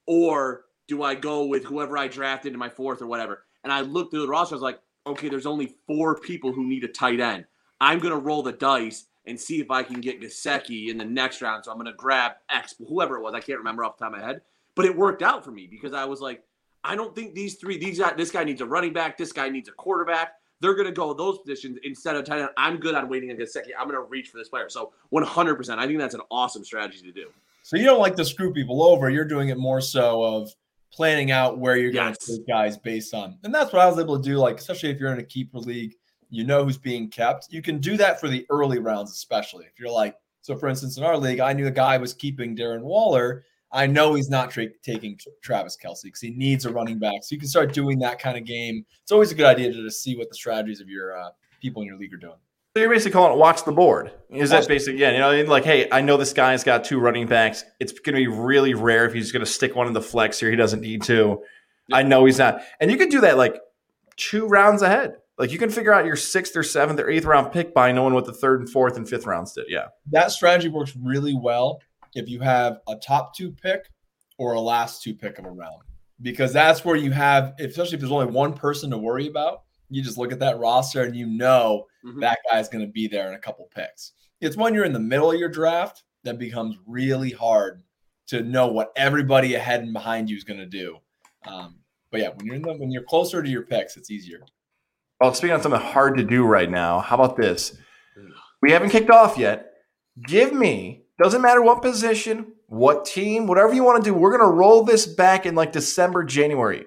[0.08, 3.46] or do I go with whoever I drafted in my fourth or whatever?
[3.64, 6.68] And I looked through the roster, I was like, okay, there's only four people who
[6.68, 7.46] need a tight end.
[7.80, 11.42] I'm gonna roll the dice and see if I can get Gesicki in the next
[11.42, 11.64] round.
[11.66, 13.34] So I'm gonna grab X, whoever it was.
[13.34, 14.42] I can't remember off the top of my head,
[14.76, 16.44] but it worked out for me because I was like,
[16.84, 19.50] I don't think these three, these guys, this guy needs a running back, this guy
[19.50, 20.34] needs a quarterback.
[20.62, 22.50] They're going to go those positions instead of tight end.
[22.58, 23.74] I'm good on waiting a second.
[23.80, 24.68] I'm going to reach for this player.
[24.70, 27.28] So 100%, I think that's an awesome strategy to do.
[27.64, 29.10] So you don't like to screw people over.
[29.10, 30.54] You're doing it more so of
[30.92, 33.38] planning out where you're going to take guys based on.
[33.44, 34.38] And that's what I was able to do.
[34.38, 35.96] Like, especially if you're in a keeper league,
[36.30, 37.52] you know who's being kept.
[37.52, 40.98] You can do that for the early rounds, especially if you're like, so for instance,
[40.98, 44.50] in our league, I knew a guy was keeping Darren Waller I know he's not
[44.50, 47.24] tra- taking Travis Kelce because he needs a running back.
[47.24, 48.86] So you can start doing that kind of game.
[49.04, 51.30] It's always a good idea to just see what the strategies of your uh,
[51.62, 52.38] people in your league are doing.
[52.76, 54.12] So you're basically calling it watch the board.
[54.30, 57.28] Is that basically, yeah, you know, like, hey, I know this guy's got two running
[57.28, 57.64] backs.
[57.80, 60.40] It's going to be really rare if he's going to stick one in the flex
[60.40, 60.50] here.
[60.50, 61.44] He doesn't need to.
[61.92, 62.62] I know he's not.
[62.80, 63.60] And you can do that like
[64.18, 65.16] two rounds ahead.
[65.40, 68.14] Like you can figure out your sixth or seventh or eighth round pick by knowing
[68.14, 69.66] what the third and fourth and fifth rounds did.
[69.70, 69.88] Yeah.
[70.12, 71.82] That strategy works really well
[72.14, 73.90] if you have a top two pick
[74.38, 75.82] or a last two pick of a round,
[76.22, 80.04] because that's where you have, especially if there's only one person to worry about, you
[80.04, 82.20] just look at that roster and you know mm-hmm.
[82.20, 84.12] that guy's going to be there in a couple picks.
[84.42, 87.82] It's when you're in the middle of your draft that becomes really hard
[88.28, 90.98] to know what everybody ahead and behind you is going to do.
[91.48, 91.80] Um,
[92.12, 94.42] but yeah, when you're in the, when you're closer to your picks, it's easier.
[95.20, 97.76] Well, speaking on something hard to do right now, how about this?
[98.62, 99.74] We haven't kicked off yet.
[100.26, 104.14] Give me doesn't matter what position, what team, whatever you want to do.
[104.14, 106.86] We're going to roll this back in like December, January.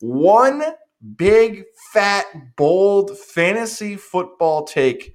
[0.00, 0.62] One
[1.16, 2.24] big, fat,
[2.56, 5.14] bold fantasy football take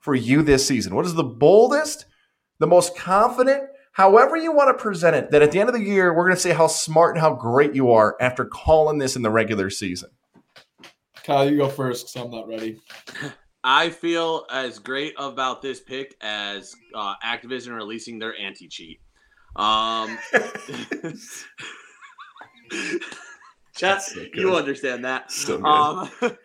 [0.00, 0.94] for you this season.
[0.94, 2.06] What is the boldest,
[2.58, 5.82] the most confident, however you want to present it, that at the end of the
[5.82, 9.14] year, we're going to say how smart and how great you are after calling this
[9.14, 10.10] in the regular season?
[11.26, 12.78] Kyle, you go first because I'm not ready.
[13.64, 19.00] I feel as great about this pick as uh, Activision releasing their anti cheat.
[19.56, 20.16] Um,
[23.74, 25.32] Just, so you understand that.
[25.32, 26.08] So um,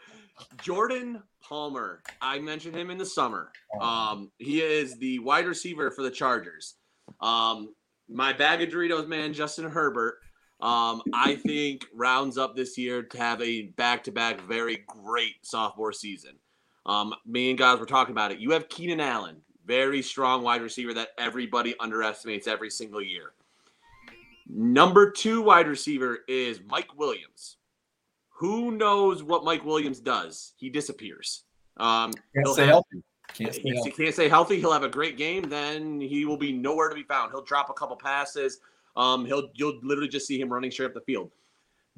[0.63, 3.51] Jordan Palmer, I mentioned him in the summer.
[3.79, 6.73] Um, he is the wide receiver for the Chargers.
[7.21, 7.75] Um,
[8.09, 10.15] my bag of Doritos man, Justin Herbert,
[10.61, 15.35] um, I think rounds up this year to have a back to back very great
[15.43, 16.35] sophomore season.
[16.85, 18.39] Um, me and guys were talking about it.
[18.39, 23.33] You have Keenan Allen, very strong wide receiver that everybody underestimates every single year.
[24.47, 27.57] Number two wide receiver is Mike Williams.
[28.39, 30.53] Who knows what Mike Williams does?
[30.57, 31.43] He disappears.
[31.77, 33.03] Um, Can't stay have- healthy.
[33.33, 33.91] Can't stay he healthy.
[33.91, 35.43] can't stay healthy, he'll have a great game.
[35.43, 37.31] Then he will be nowhere to be found.
[37.31, 38.59] He'll drop a couple passes.
[38.95, 41.31] Um, he'll you'll literally just see him running straight up the field.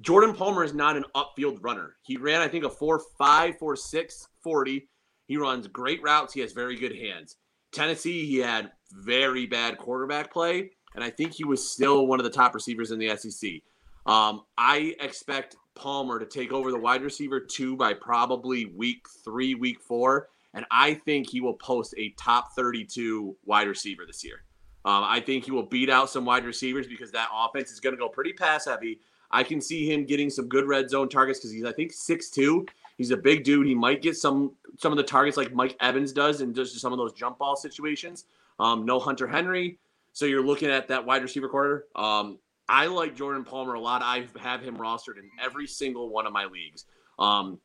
[0.02, 1.96] Jordan Palmer is not an upfield runner.
[2.02, 4.90] He ran, I think, a 4 5, 4 6, 40.
[5.28, 6.34] He runs great routes.
[6.34, 7.38] He has very good hands.
[7.72, 12.24] Tennessee, he had very bad quarterback play, and I think he was still one of
[12.24, 13.62] the top receivers in the SEC.
[14.06, 19.56] Um, I expect Palmer to take over the wide receiver two by probably week three,
[19.56, 24.44] week four, and I think he will post a top 32 wide receiver this year.
[24.86, 27.96] Um, I think he will beat out some wide receivers because that offense is going
[27.96, 29.00] to go pretty pass heavy.
[29.32, 32.30] I can see him getting some good red zone targets because he's I think six
[32.30, 32.66] two.
[32.98, 33.66] He's a big dude.
[33.66, 36.92] He might get some some of the targets like Mike Evans does in just some
[36.92, 38.26] of those jump ball situations.
[38.60, 39.80] Um, no Hunter Henry,
[40.12, 41.86] so you're looking at that wide receiver quarter.
[41.96, 42.38] Um,
[42.70, 44.02] I like Jordan Palmer a lot.
[44.04, 46.86] I have him rostered in every single one of my leagues.
[47.20, 47.60] Um,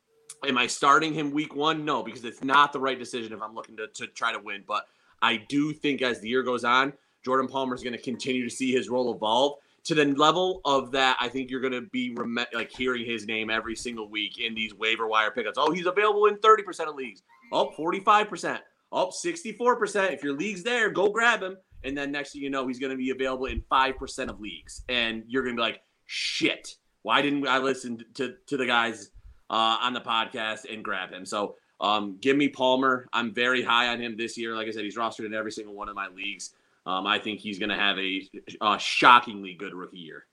[0.46, 1.84] am I starting him week one?
[1.84, 4.64] No, because it's not the right decision if I'm looking to, to try to win.
[4.66, 4.86] But
[5.22, 6.92] I do think as the year goes on,
[7.28, 10.92] Jordan Palmer is going to continue to see his role evolve to the level of
[10.92, 11.14] that.
[11.20, 14.54] I think you're going to be rem- like hearing his name every single week in
[14.54, 15.58] these waiver wire pickups.
[15.58, 17.22] Oh, he's available in 30% of leagues.
[17.52, 18.60] Oh, 45%.
[18.92, 20.10] Oh, 64%.
[20.10, 21.58] If your league's there, go grab him.
[21.84, 24.84] And then next thing you know, he's going to be available in 5% of leagues.
[24.88, 29.10] And you're going to be like, shit, why didn't I listen to, to the guys
[29.50, 31.26] uh, on the podcast and grab him?
[31.26, 33.06] So um, give me Palmer.
[33.12, 34.54] I'm very high on him this year.
[34.56, 36.54] Like I said, he's rostered in every single one of my leagues.
[36.88, 38.22] Um, I think he's going to have a,
[38.62, 40.24] a shockingly good rookie year.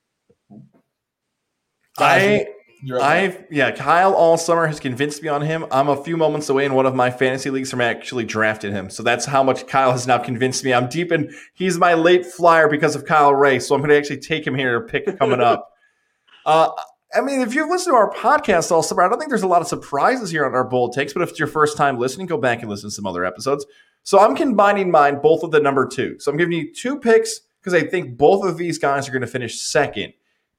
[1.98, 2.46] I,
[2.94, 5.66] I, yeah, Kyle all summer has convinced me on him.
[5.70, 8.90] I'm a few moments away in one of my fantasy leagues from actually drafting him.
[8.90, 10.74] So that's how much Kyle has now convinced me.
[10.74, 13.60] I'm deep in he's my late flyer because of Kyle Ray.
[13.60, 15.70] So I'm gonna actually take him here to pick coming up.
[16.46, 16.70] uh
[17.14, 19.48] I mean, if you've listened to our podcast all summer, I don't think there's a
[19.48, 22.28] lot of surprises here on our bold takes, but if it's your first time listening,
[22.28, 23.66] go back and listen to some other episodes.
[24.06, 26.18] So I'm combining mine both of the number two.
[26.20, 29.22] So I'm giving you two picks because I think both of these guys are going
[29.22, 30.14] to finish second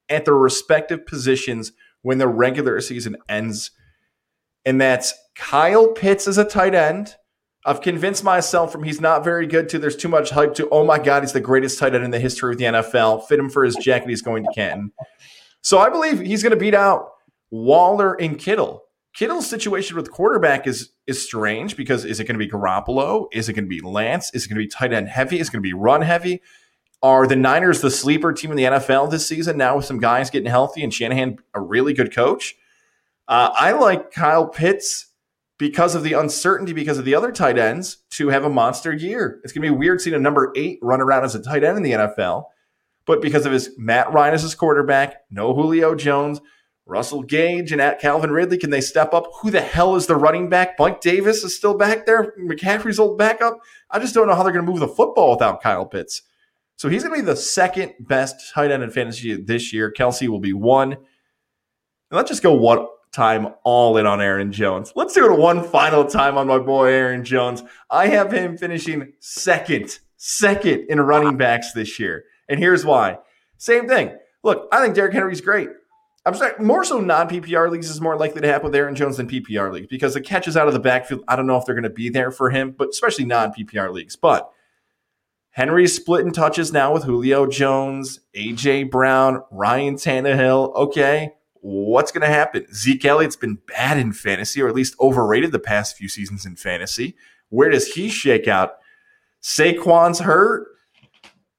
[0.09, 3.71] at their respective positions when the regular season ends.
[4.65, 7.15] And that's Kyle Pitts as a tight end.
[7.65, 10.85] I've convinced myself from he's not very good to there's too much hype to, oh
[10.85, 13.29] my God, he's the greatest tight end in the history of the NFL.
[13.29, 14.09] Fit him for his jacket.
[14.09, 14.91] He's going to Canton.
[15.63, 17.11] So I believe he's going to beat out
[17.53, 18.86] Waller and Kittle.
[19.17, 23.29] Kittle's situation with quarterback is is strange because is it going to be Garoppolo?
[23.33, 24.31] Is it going to be Lance?
[24.35, 25.41] Is it going to be tight end heavy?
[25.41, 26.43] Is it going to be run heavy?
[27.03, 30.29] Are the Niners the sleeper team in the NFL this season now with some guys
[30.29, 32.57] getting healthy and Shanahan a really good coach?
[33.27, 35.07] Uh, I like Kyle Pitts
[35.59, 39.41] because of the uncertainty because of the other tight ends to have a monster year.
[39.45, 41.79] It's going to be weird seeing a number eight run around as a tight end
[41.79, 42.45] in the NFL,
[43.07, 46.43] but because of his Matt Ryan as his quarterback, no Julio Jones,
[46.87, 49.27] Russell Gage, and at Calvin Ridley, can they step up?
[49.43, 50.79] Who the hell is the running back?
[50.79, 52.33] Mike Davis is still back there.
[52.39, 53.59] McCaffrey's old backup.
[53.91, 56.23] I just don't know how they're going to move the football without Kyle Pitts.
[56.77, 59.93] So he's going to be the second best tight end in fantasy this year.
[59.93, 60.93] Kelce will be one.
[60.93, 61.03] And
[62.13, 64.93] let's just go one time all in on Aaron Jones.
[64.95, 67.65] Let's do it one final time on my boy Aaron Jones.
[67.91, 72.25] I have him finishing second, second in running backs this year.
[72.49, 73.19] And here's why.
[73.57, 74.17] Same thing.
[74.45, 75.71] Look, I think Derrick Henry's great.
[76.27, 79.17] I'm sorry, more so non PPR leagues is more likely to happen with Aaron Jones
[79.17, 81.75] than PPR leagues because the catches out of the backfield, I don't know if they're
[81.77, 84.17] going to be there for him, but especially non PPR leagues.
[84.17, 84.51] But
[85.51, 90.75] Henry's splitting touches now with Julio Jones, AJ Brown, Ryan Tannehill.
[90.75, 92.67] Okay, what's going to happen?
[92.75, 96.57] Zeke Elliott's been bad in fantasy, or at least overrated the past few seasons in
[96.57, 97.17] fantasy.
[97.51, 98.79] Where does he shake out?
[99.41, 100.67] Saquon's hurt.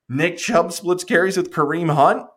[0.10, 2.28] Nick Chubb splits carries with Kareem Hunt.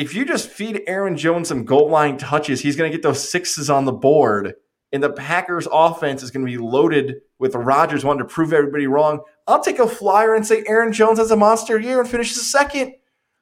[0.00, 3.28] If you just feed Aaron Jones some goal line touches, he's going to get those
[3.28, 4.54] sixes on the board.
[4.92, 8.86] And the Packers offense is going to be loaded with Rodgers wanting to prove everybody
[8.86, 9.20] wrong.
[9.46, 12.94] I'll take a flyer and say Aaron Jones has a monster year and finishes second.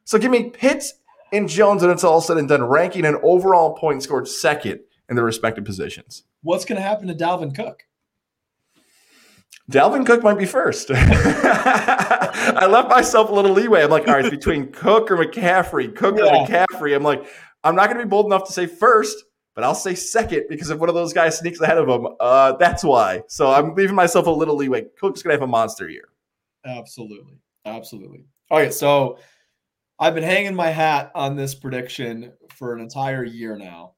[0.03, 0.95] So give me Pitts
[1.33, 5.15] and Jones, and it's all said and done, ranking an overall point scored second in
[5.15, 6.25] their respective positions.
[6.43, 7.85] What's going to happen to Dalvin Cook?
[9.71, 10.91] Dalvin Cook might be first.
[10.95, 13.83] I left myself a little leeway.
[13.83, 15.95] I'm like, all right, it's between Cook or McCaffrey.
[15.95, 16.25] Cook Yeah.
[16.25, 16.95] or McCaffrey.
[16.97, 17.27] I'm like,
[17.65, 20.71] I'm not going to be bold enough to say first, but I'll say second because
[20.71, 23.23] if one of those guys sneaks ahead of him, uh, that's why.
[23.29, 24.87] So I'm leaving myself a little leeway.
[24.99, 26.09] Cook's going to have a monster year.
[26.65, 27.39] Absolutely.
[27.67, 28.25] Absolutely.
[28.51, 28.73] All right.
[28.73, 29.19] So
[29.99, 33.93] I've been hanging my hat on this prediction for an entire year now.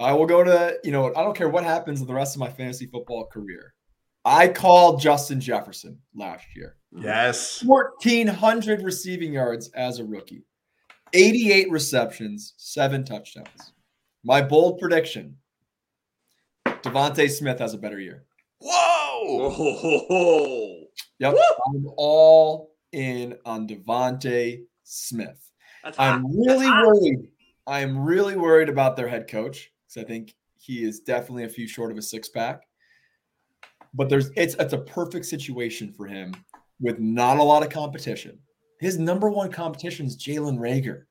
[0.00, 2.40] I will go to, you know, I don't care what happens in the rest of
[2.40, 3.74] my fantasy football career.
[4.24, 6.76] I called Justin Jefferson last year.
[6.92, 7.62] Yes.
[7.64, 10.44] 1,400 receiving yards as a rookie,
[11.12, 13.72] 88 receptions, seven touchdowns.
[14.24, 15.36] My bold prediction
[16.66, 18.24] DeVonta Smith has a better year.
[18.60, 19.52] Whoa!
[20.10, 20.78] Oh,
[21.18, 21.34] Yep.
[21.74, 25.50] I'm all in on DeVonta Smith.
[25.82, 25.98] that's.
[25.98, 27.28] I'm really worried.
[27.66, 31.66] I'm really worried about their head coach because I think he is definitely a few
[31.68, 32.62] short of a six pack.
[33.94, 36.34] But there's it's it's a perfect situation for him
[36.80, 38.38] with not a lot of competition.
[38.80, 41.04] His number one competition is Jalen Reagor,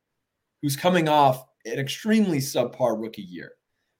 [0.62, 3.54] who's coming off an extremely subpar rookie year.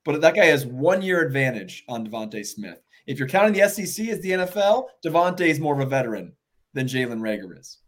[0.04, 2.82] But that guy has one year advantage on DeVonta Smith.
[3.08, 6.34] If you're counting the SEC as the NFL, DeVonta is more of a veteran
[6.74, 7.80] than Jalen Reagor is.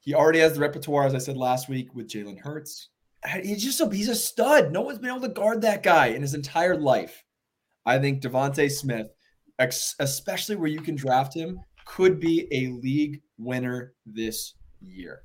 [0.00, 2.90] He already has the repertoire, as I said last week, with Jalen Hurts.
[3.42, 4.70] He's just a he's a stud.
[4.70, 7.24] No one's been able to guard that guy in his entire life.
[7.86, 9.08] I think DeVonta Smith,
[9.58, 15.22] ex- especially where you can draft him, could be a league winner this year.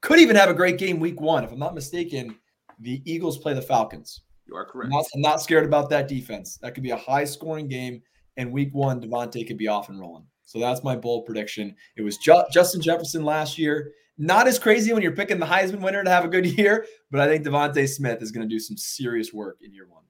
[0.00, 1.44] Could even have a great game week one.
[1.44, 2.36] If I'm not mistaken,
[2.80, 4.22] the Eagles play the Falcons.
[4.46, 4.90] You are I'm correct.
[4.92, 6.58] not, I'm not scared about that defense.
[6.60, 8.02] That could be a high scoring game,
[8.36, 10.26] and week one, DeVonta could be off and rolling.
[10.44, 11.74] So that's my bold prediction.
[11.96, 13.92] It was Ju- Justin Jefferson last year.
[14.18, 17.20] Not as crazy when you're picking the Heisman winner to have a good year, but
[17.20, 20.02] I think DeVonta Smith is going to do some serious work in year one.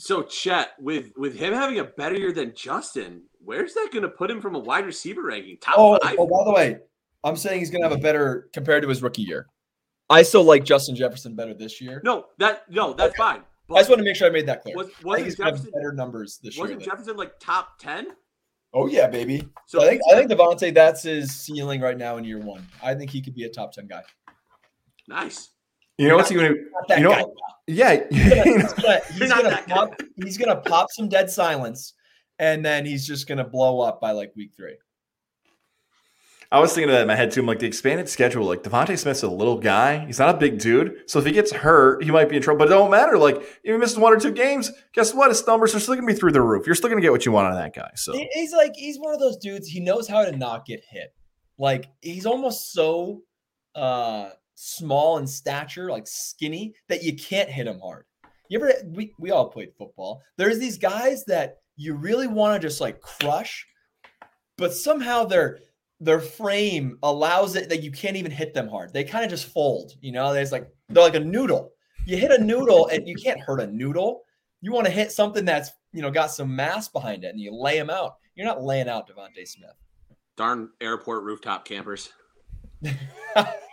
[0.00, 4.08] So Chet, with with him having a better year than Justin, where's that going to
[4.08, 5.58] put him from a wide receiver ranking?
[5.60, 6.16] Top Oh, five?
[6.18, 6.78] oh, by the way,
[7.22, 9.46] I'm saying he's going to have a better compared to his rookie year.
[10.08, 12.00] I still like Justin Jefferson better this year.
[12.02, 13.42] No, that no, that's fine.
[13.70, 14.74] I just want to make sure I made that clear.
[14.74, 16.64] was wasn't he's going to have Jefferson better numbers this year.
[16.64, 18.06] wasn't Jefferson like top ten?
[18.72, 19.46] Oh yeah, baby.
[19.66, 22.66] So I think I think DeVonta, that's his ceiling right now in year one.
[22.82, 24.02] I think he could be a top ten guy.
[25.08, 25.50] nice.
[26.00, 26.56] You know what's he to?
[26.90, 27.24] You know- guy.
[27.66, 28.00] Yeah.
[28.10, 29.74] He's gonna, he's gonna, he's gonna that guy.
[29.74, 31.92] pop, he's gonna pop some dead silence,
[32.38, 34.76] and then he's just gonna blow up by like week three.
[36.50, 37.40] I was thinking of that in my head too.
[37.42, 38.44] I'm like the expanded schedule.
[38.44, 40.04] Like DeVonta Smith's a little guy.
[40.04, 41.08] He's not a big dude.
[41.08, 42.58] So if he gets hurt, he might be in trouble.
[42.58, 43.16] But it don't matter.
[43.16, 45.28] Like if he misses one or two games, guess what?
[45.28, 46.66] His numbers are still gonna be through the roof.
[46.66, 47.90] You're still gonna get what you want out of that guy.
[47.94, 49.68] So He's like he's one of those dudes.
[49.68, 51.14] He knows how to not get hit.
[51.56, 53.22] Like he's almost so
[53.76, 54.30] uh
[54.60, 58.04] small in stature, like skinny, that you can't hit him hard.
[58.48, 60.20] You ever we we all played football.
[60.36, 63.66] There's these guys that you really want to just like crush,
[64.58, 65.60] but somehow their
[66.00, 68.92] their frame allows it that you can't even hit them hard.
[68.92, 70.34] They kind of just fold, you know.
[70.34, 71.70] There's like they're like a noodle.
[72.04, 74.22] You hit a noodle and you can't hurt a noodle.
[74.62, 77.54] You want to hit something that's you know got some mass behind it, and you
[77.54, 78.16] lay them out.
[78.34, 79.70] You're not laying out DeVonta Smith.
[80.36, 82.10] Darn airport rooftop campers.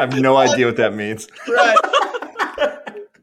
[0.00, 1.28] I have no idea what that means.
[1.48, 1.76] right.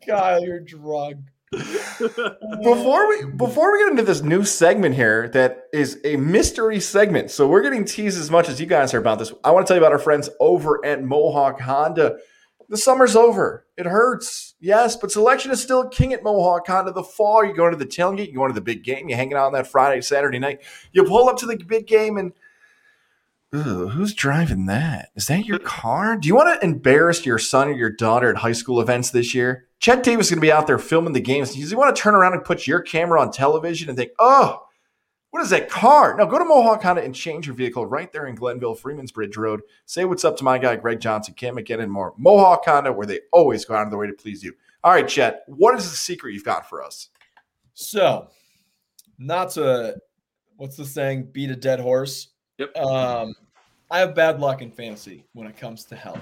[0.05, 1.17] God, you're drunk.
[1.49, 7.31] Before we before we get into this new segment here, that is a mystery segment.
[7.31, 9.33] So we're getting teased as much as you guys are about this.
[9.43, 12.17] I want to tell you about our friends over at Mohawk Honda.
[12.69, 13.65] The summer's over.
[13.75, 16.91] It hurts, yes, but selection is still king at Mohawk Honda.
[16.91, 19.33] The fall, you're going to the tailgate, you're going to the big game, you're hanging
[19.33, 20.61] out on that Friday, Saturday night.
[20.91, 22.33] You pull up to the big game and
[23.51, 25.09] Who's driving that?
[25.15, 26.17] Is that your car?
[26.17, 29.33] Do you want to embarrass your son or your daughter at high school events this
[29.33, 29.67] year?
[29.79, 31.53] Chet Davis is going to be out there filming the games.
[31.53, 34.63] Do you want to turn around and put your camera on television and think, oh,
[35.29, 36.17] what is that car?
[36.17, 39.37] Now go to Mohawk Honda and change your vehicle right there in Glenville, Freeman's Bridge
[39.37, 39.61] Road.
[39.85, 42.13] Say what's up to my guy, Greg Johnson, Cam McGinn, and more.
[42.17, 44.53] Mohawk Honda, where they always go out of their way to please you.
[44.83, 47.09] All right, Chet, what is the secret you've got for us?
[47.73, 48.29] So,
[49.17, 49.97] not to
[50.57, 51.29] what's the saying?
[51.31, 52.29] Beat a dead horse.
[52.57, 52.75] Yep.
[52.77, 53.35] Um,
[53.89, 56.19] I have bad luck in fantasy when it comes to health.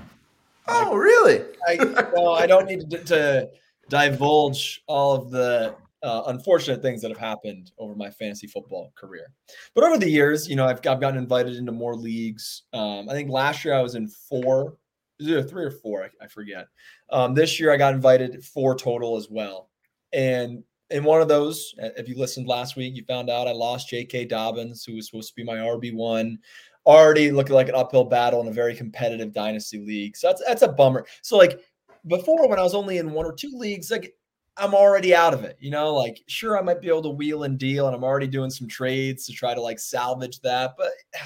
[0.67, 1.43] Oh, really?
[1.67, 1.75] I
[2.15, 3.49] no, I don't need to, to
[3.89, 9.31] divulge all of the uh, unfortunate things that have happened over my fantasy football career.
[9.73, 12.63] But over the years, you know, I've, I've gotten invited into more leagues.
[12.73, 14.77] Um, I think last year I was in four,
[15.19, 16.03] is it three or four?
[16.03, 16.67] I, I forget.
[17.09, 19.69] Um, this year I got invited four total as well.
[20.13, 23.51] And in one of those, uh, if you listened last week, you found out I
[23.51, 24.25] lost J.K.
[24.25, 26.38] Dobbins, who was supposed to be my RB one.
[26.86, 30.15] Already looking like an uphill battle in a very competitive dynasty league.
[30.15, 31.05] So that's that's a bummer.
[31.23, 31.59] So like
[32.07, 34.15] before, when I was only in one or two leagues, like
[34.57, 35.57] I'm already out of it.
[35.59, 38.27] You know, like sure I might be able to wheel and deal, and I'm already
[38.27, 40.91] doing some trades to try to like salvage that, but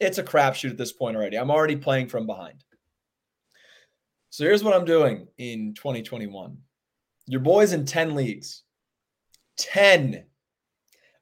[0.00, 1.38] it's a crapshoot at this point already.
[1.38, 2.62] I'm already playing from behind.
[4.28, 6.58] So here's what I'm doing in 2021.
[7.26, 8.64] Your boy's in 10 leagues.
[9.56, 10.24] 10.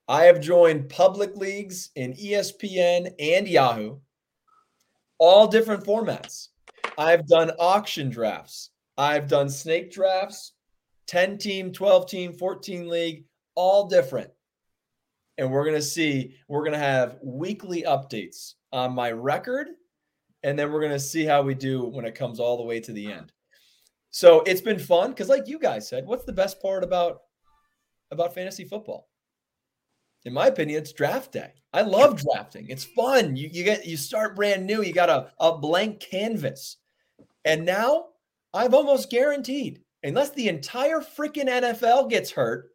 [0.08, 3.98] I have joined public leagues in ESPN and Yahoo,
[5.18, 6.48] all different formats.
[6.98, 8.70] I've done auction drafts.
[8.98, 10.52] I've done snake drafts,
[11.06, 13.24] 10 team, 12 team, 14 league,
[13.54, 14.30] all different.
[15.38, 19.68] And we're going to see, we're going to have weekly updates on my record.
[20.42, 22.80] And then we're going to see how we do when it comes all the way
[22.80, 23.32] to the end.
[24.10, 27.22] So it's been fun because, like you guys said, what's the best part about
[28.12, 29.08] about fantasy football?
[30.24, 31.52] in my opinion, it's draft day.
[31.72, 32.68] I love drafting.
[32.68, 33.34] It's fun.
[33.34, 34.82] You you get you start brand new.
[34.82, 36.76] You got a, a blank canvas.
[37.44, 38.06] And now
[38.54, 42.70] I've almost guaranteed, unless the entire freaking NFL gets hurt,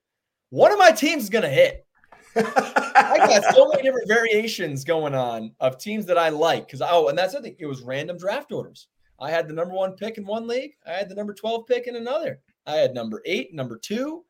[0.50, 1.86] one of my teams is gonna hit.
[2.36, 6.68] I got so many different variations going on of teams that I like.
[6.68, 8.88] Because oh, and that's the thing, it was random draft orders.
[9.20, 10.72] I had the number one pick in one league.
[10.86, 12.40] I had the number 12 pick in another.
[12.68, 14.26] I had number eight, number two,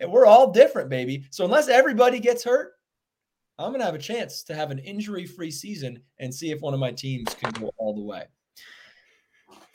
[0.00, 1.24] and we're all different, baby.
[1.30, 2.72] So unless everybody gets hurt,
[3.58, 6.80] I'm gonna have a chance to have an injury-free season and see if one of
[6.80, 8.24] my teams can go all the way.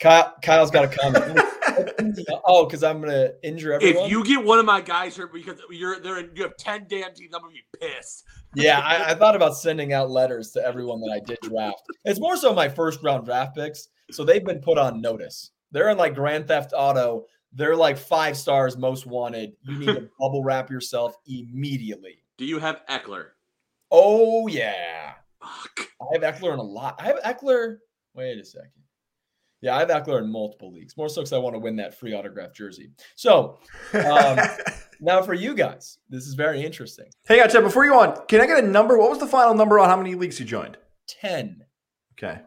[0.00, 1.38] Kyle, Kyle's got a comment.
[2.46, 4.04] oh, because I'm gonna injure everyone.
[4.04, 7.14] If you get one of my guys hurt because you're there, you have ten damn
[7.14, 7.34] teams.
[7.34, 8.24] I'm gonna be pissed.
[8.54, 11.82] yeah, I, I, thought about sending out letters to everyone that I did draft.
[12.04, 15.50] It's more so my first round draft picks, so they've been put on notice.
[15.72, 17.26] They're in like Grand Theft Auto.
[17.54, 19.54] They're like five stars, most wanted.
[19.62, 22.18] You need to bubble wrap yourself immediately.
[22.36, 23.28] Do you have Ekeler?
[23.90, 25.88] Oh yeah, Fuck.
[26.00, 26.96] I have Ekeler in a lot.
[26.98, 27.78] I have Ekeler.
[28.14, 28.70] Wait a second.
[29.60, 30.96] Yeah, I have Ekeler in multiple leagues.
[30.96, 32.90] More so because I want to win that free autograph jersey.
[33.14, 33.58] So
[33.94, 34.38] um,
[35.00, 37.06] now for you guys, this is very interesting.
[37.26, 37.62] Hang on, Chad.
[37.62, 38.98] Before you go on, can I get a number?
[38.98, 40.76] What was the final number on how many leagues you joined?
[41.06, 41.64] Ten.
[42.12, 42.40] Okay.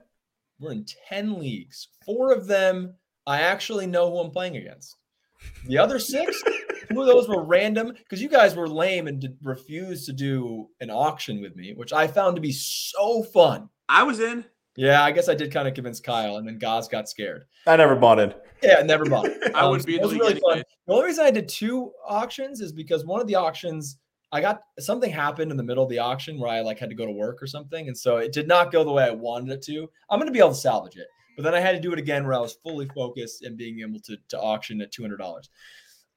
[0.59, 1.87] We're in ten leagues.
[2.05, 2.95] Four of them,
[3.27, 4.95] I actually know who I'm playing against.
[5.67, 6.41] The other six,
[6.89, 10.67] two of those were random because you guys were lame and did, refused to do
[10.79, 13.69] an auction with me, which I found to be so fun.
[13.89, 14.45] I was in.
[14.77, 17.45] Yeah, I guess I did kind of convince Kyle, and then Gaz got scared.
[17.65, 18.33] I never bought in.
[18.63, 19.37] Yeah, never bought it.
[19.55, 20.51] I Um, wouldn't so be it the was league really fun.
[20.53, 20.63] anyway.
[20.87, 23.97] The only reason I did two auctions is because one of the auctions
[24.31, 26.95] I got something happened in the middle of the auction where I like had to
[26.95, 29.51] go to work or something, and so it did not go the way I wanted
[29.51, 29.89] it to.
[30.09, 31.07] I'm going to be able to salvage it,
[31.37, 33.79] but then I had to do it again where I was fully focused and being
[33.79, 35.49] able to to auction at two hundred dollars.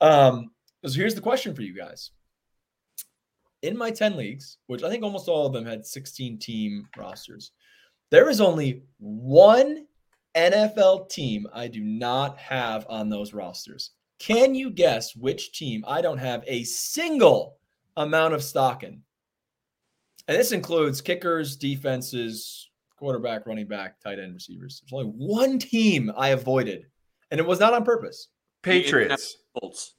[0.00, 0.50] Um,
[0.84, 2.10] so here's the question for you guys.
[3.62, 7.52] In my 10 leagues, which I think almost all of them had 16 team rosters,
[8.10, 9.86] there is only one
[10.34, 13.90] NFL team I do not have on those rosters.
[14.18, 17.58] Can you guess which team I don't have a single
[17.98, 19.02] amount of stock in?
[20.26, 22.69] And this includes kickers, defenses,
[23.00, 24.82] quarterback, running back, tight end, receivers.
[24.82, 26.86] There's only one team I avoided,
[27.30, 28.28] and it was not on purpose.
[28.62, 29.38] Patriots.
[29.58, 29.94] Colts.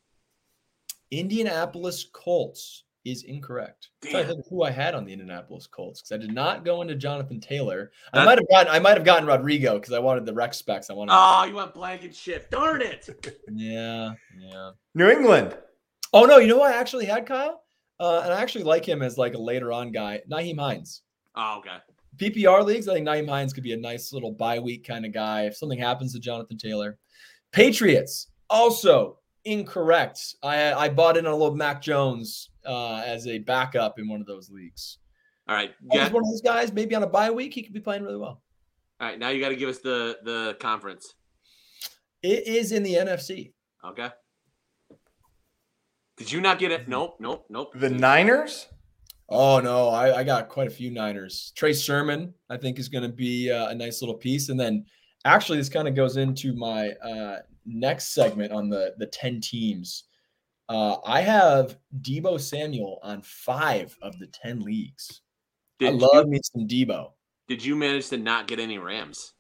[1.10, 3.90] Indianapolis Colts is incorrect.
[4.04, 4.36] I'm trying to Damn.
[4.36, 7.42] think who I had on the Indianapolis Colts because I did not go into Jonathan
[7.42, 7.92] Taylor.
[8.14, 10.90] I might have gotten I might have gotten Rodrigo because I wanted the rec specs.
[10.90, 11.14] I wanted.
[11.16, 12.52] Oh, you went blank and shift.
[12.52, 13.10] Darn it.
[13.54, 14.72] Yeah, yeah.
[14.94, 15.58] New England.
[16.14, 17.64] Oh no, you know what I actually had Kyle,
[18.00, 20.22] uh, and I actually like him as like a later on guy.
[20.30, 21.02] Nyheim Hines.
[21.36, 21.78] Oh, okay.
[22.18, 25.14] PPR leagues, I think Nyheim Hines could be a nice little bye week kind of
[25.14, 26.98] guy if something happens to Jonathan Taylor.
[27.52, 30.36] Patriots, also incorrect.
[30.44, 34.28] I I bought in a little Mac Jones uh, as a backup in one of
[34.28, 34.98] those leagues.
[35.48, 35.72] All right.
[35.92, 36.10] He's Yeah.
[36.10, 38.42] one of those guys, maybe on a bye week, he could be playing really well.
[39.00, 39.18] All right.
[39.18, 41.16] Now you got to give us the the conference.
[42.22, 43.52] It is in the NFC.
[43.84, 44.10] Okay.
[46.18, 46.88] Did you not get it?
[46.88, 47.16] Nope.
[47.20, 47.46] Nope.
[47.50, 47.72] Nope.
[47.74, 48.68] The Niners.
[49.32, 51.54] Oh no, I, I got quite a few Niners.
[51.56, 54.50] Trey Sermon, I think, is going to be uh, a nice little piece.
[54.50, 54.86] And then,
[55.26, 60.04] actually, this kind of goes into my uh, next segment on the the ten teams.
[60.68, 65.22] Uh, I have Deebo Samuel on five of the ten leagues.
[65.82, 67.12] I Did love you, me some Deebo.
[67.48, 69.34] did you manage to not get any Rams?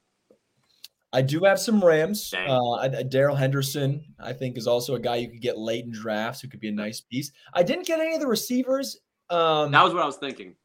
[1.13, 2.33] I do have some Rams.
[2.33, 5.83] Uh, I- I- Darrell Henderson, I think, is also a guy you could get late
[5.83, 7.31] in drafts who could be a nice piece.
[7.53, 8.97] I didn't get any of the receivers.
[9.31, 10.55] Um, That was what I was thinking.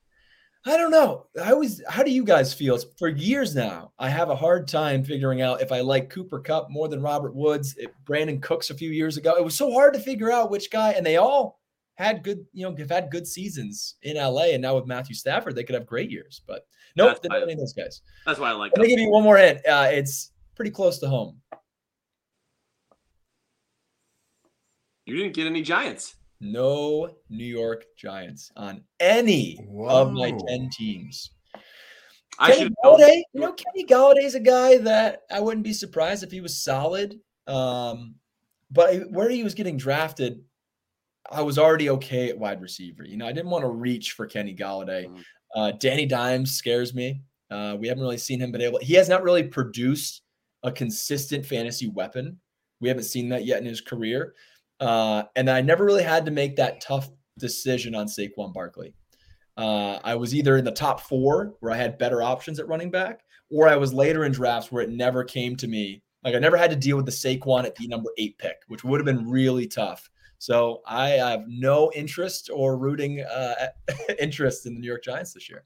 [0.68, 1.26] I don't know.
[1.40, 2.76] I always, how do you guys feel?
[2.98, 6.70] For years now, I have a hard time figuring out if I like Cooper Kupp
[6.70, 9.36] more than Robert Woods, if Brandin Cooks a few years ago.
[9.36, 11.60] It was so hard to figure out which guy, and they all
[11.94, 14.46] had good, you know, have had good seasons in LA.
[14.54, 16.42] And now with Matthew Stafford, they could have great years.
[16.48, 18.02] But nope, That's didn't why- any of those guys.
[18.26, 19.64] That's why I like Let me give you one more hint.
[19.64, 21.40] Uh, it's pretty close to home.
[25.04, 26.16] You didn't get any Giants.
[26.40, 29.58] No New York Giants on any
[29.88, 31.30] of my 10 teams.
[32.38, 32.96] I Kenny should know.
[32.96, 36.62] Golladay, you know, Kenny Golladay's a guy that I wouldn't be surprised if he was
[36.62, 37.18] solid.
[37.46, 38.16] Um,
[38.70, 40.42] but where he was getting drafted,
[41.30, 43.04] I was already okay at wide receiver.
[43.04, 45.06] You know, I didn't want to reach for Kenny Golladay.
[45.06, 45.24] Mhm.
[45.54, 47.22] Uh, Danny Dimes scares me.
[47.50, 48.78] Uh, we haven't really seen him been able.
[48.80, 50.22] He has not really produced
[50.62, 52.38] a consistent fantasy weapon.
[52.80, 54.34] We haven't seen that yet in his career.
[54.80, 57.08] Uh, and I never really had to make that tough
[57.38, 58.94] decision on Saquon Barkley.
[59.56, 62.90] Uh, I was either in the top four where I had better options at running
[62.90, 66.02] back, or I was later in drafts where it never came to me.
[66.24, 68.84] Like I never had to deal with the Saquon at the number eight pick, which
[68.84, 70.10] would have been really tough.
[70.38, 73.68] So I have no interest or rooting uh,
[74.18, 75.64] interest in the New York Giants this year.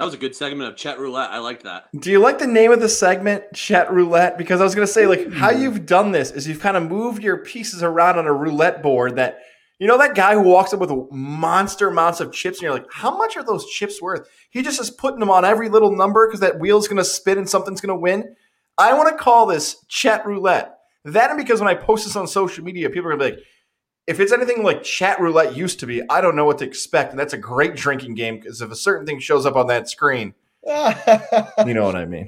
[0.00, 1.28] That was a good segment of chat roulette.
[1.30, 1.88] I liked that.
[1.94, 4.38] Do you like the name of the segment, Chat Roulette?
[4.38, 5.60] Because I was going to say, like, how mm.
[5.60, 9.16] you've done this is you've kind of moved your pieces around on a roulette board
[9.16, 9.40] that,
[9.78, 12.86] you know, that guy who walks up with monster amounts of chips and you're like,
[12.90, 14.26] how much are those chips worth?
[14.48, 17.36] He just is putting them on every little number because that wheel's going to spin
[17.36, 18.34] and something's going to win.
[18.78, 20.78] I want to call this Chat Roulette.
[21.04, 23.36] That and because when I post this on social media, people are going to be
[23.36, 23.46] like,
[24.10, 27.12] if it's anything like chat roulette used to be, I don't know what to expect.
[27.12, 29.88] And that's a great drinking game because if a certain thing shows up on that
[29.88, 30.34] screen,
[30.66, 32.26] you know what I mean.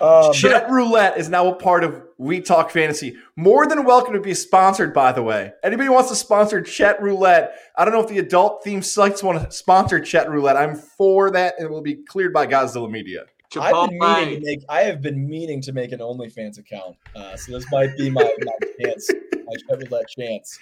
[0.00, 3.16] Um, chat roulette is now a part of We Talk Fantasy.
[3.34, 5.52] More than welcome to be sponsored, by the way.
[5.64, 7.58] Anybody wants to sponsor chat roulette?
[7.76, 10.56] I don't know if the adult theme sites want to sponsor chat roulette.
[10.56, 13.24] I'm for that, and it will be cleared by Godzilla Media.
[13.56, 14.60] I've been meaning to make.
[14.68, 18.22] I have been meaning to make an OnlyFans account, uh, so this might be my,
[18.22, 19.10] my chance.
[19.10, 20.58] I should that chance.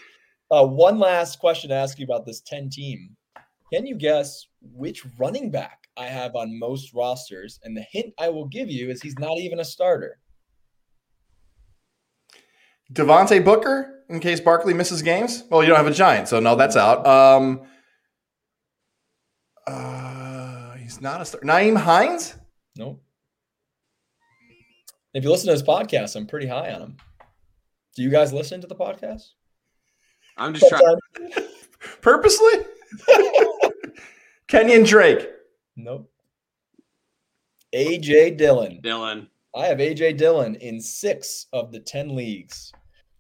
[0.51, 3.17] Uh, one last question to ask you about this ten team.
[3.73, 7.61] Can you guess which running back I have on most rosters?
[7.63, 10.19] And the hint I will give you is he's not even a starter.
[12.93, 15.45] Devontae Booker, in case Barkley misses games.
[15.49, 17.07] Well, you don't have a giant, so no, that's out.
[17.07, 17.63] Um,
[19.67, 21.47] uh, he's not a starter.
[21.47, 22.35] Nyheim Hines.
[22.77, 23.03] Nope.
[25.13, 26.97] If you listen to his podcast, I'm pretty high on him.
[27.97, 29.31] Do you guys listen to the podcast?
[30.37, 30.97] I'm just trying.
[32.01, 32.53] Purposely?
[34.49, 35.29] Kenyan Drake.
[35.77, 36.11] Nope.
[37.75, 38.81] AJ Dillon.
[38.83, 39.29] Dillon.
[39.55, 42.73] I have AJ Dillon in six of the 10 leagues.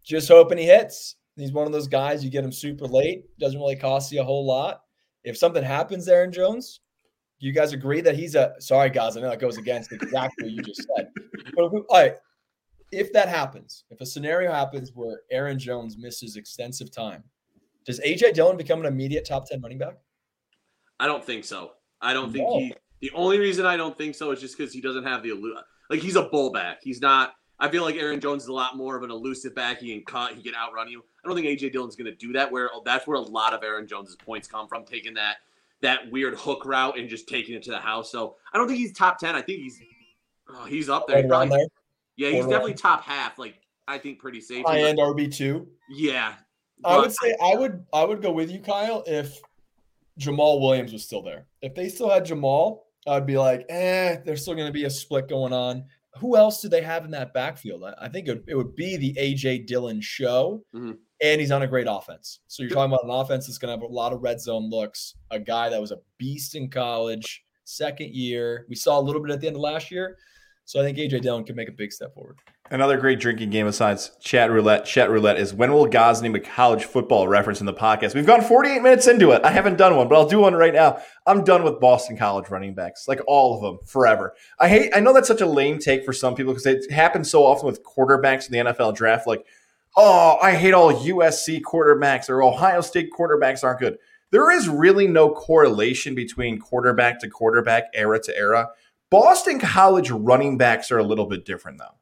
[0.05, 1.16] Just hoping he hits.
[1.36, 4.24] He's one of those guys you get him super late, doesn't really cost you a
[4.24, 4.82] whole lot.
[5.24, 6.80] If something happens, Aaron Jones,
[7.47, 9.16] you guys agree that he's a sorry guys?
[9.16, 11.09] I know that goes against exactly what you just said.
[11.55, 12.14] But if, all right,
[12.93, 17.24] if that happens, if a scenario happens where Aaron Jones misses extensive time,
[17.84, 19.95] does AJ Dillon become an immediate top 10 running back?
[20.99, 21.72] I don't think so.
[22.01, 24.80] I don't think he the only reason I don't think so is just because he
[24.80, 25.32] doesn't have the
[25.88, 26.78] like he's a bull back.
[26.82, 29.80] He's not I feel like Aaron Jones is a lot more of an elusive back.
[29.80, 31.03] He can cut, he can outrun you.
[31.22, 33.86] I don't think AJ Dillon's gonna do that where that's where a lot of Aaron
[33.86, 35.36] Jones's points come from, taking that
[35.83, 38.11] that weird hook route and just taking it to the house.
[38.11, 39.35] So I don't think he's top ten.
[39.35, 39.81] I think he's
[40.49, 41.26] oh, he's up there.
[41.26, 41.66] Probably, there.
[42.16, 43.39] Yeah, he's definitely top half.
[43.39, 44.64] Like I think pretty safe.
[44.66, 45.68] High end RB two.
[45.91, 46.35] Yeah,
[46.85, 49.41] I would say I would I would go with you, Kyle, if
[50.18, 51.47] Jamaal Williams was still there.
[51.62, 54.91] If they still had Jamaal, I'd be like, eh, there's still going to be a
[54.91, 55.85] split going on.
[56.18, 57.85] Who else do they have in that backfield?
[57.85, 60.64] I, I think it, it, would be the AJ Dillon show.
[60.74, 60.93] Mm-hmm
[61.23, 62.41] and he's on a great offense.
[62.47, 64.71] So you're talking about an offense that's going to have a lot of red zone
[64.71, 65.14] looks.
[65.31, 68.66] A guy that was a beast in college, second year.
[68.68, 70.16] We saw a little bit at the end of last year.
[70.64, 72.39] So I think AJ Dillon can make a big step forward.
[72.71, 74.85] Another great drinking game besides chat roulette.
[74.85, 78.14] Chat roulette is when will Gaz name a college football reference in the podcast?
[78.14, 79.43] We've gone 48 minutes into it.
[79.43, 81.03] I haven't done one, but I'll do one right now.
[81.27, 84.35] I'm done with Boston College running backs, like all of them, forever.
[84.61, 84.93] I hate.
[84.95, 87.66] I know that's such a lame take for some people because it happens so often
[87.66, 89.27] with quarterbacks in the NFL draft.
[89.27, 89.45] Like
[89.97, 93.99] oh, I hate all USC quarterbacks or Ohio State quarterbacks aren't good.
[94.30, 98.68] There is really no correlation between quarterback to quarterback, era to era.
[99.11, 101.97] Boston College running backs are a little bit different though,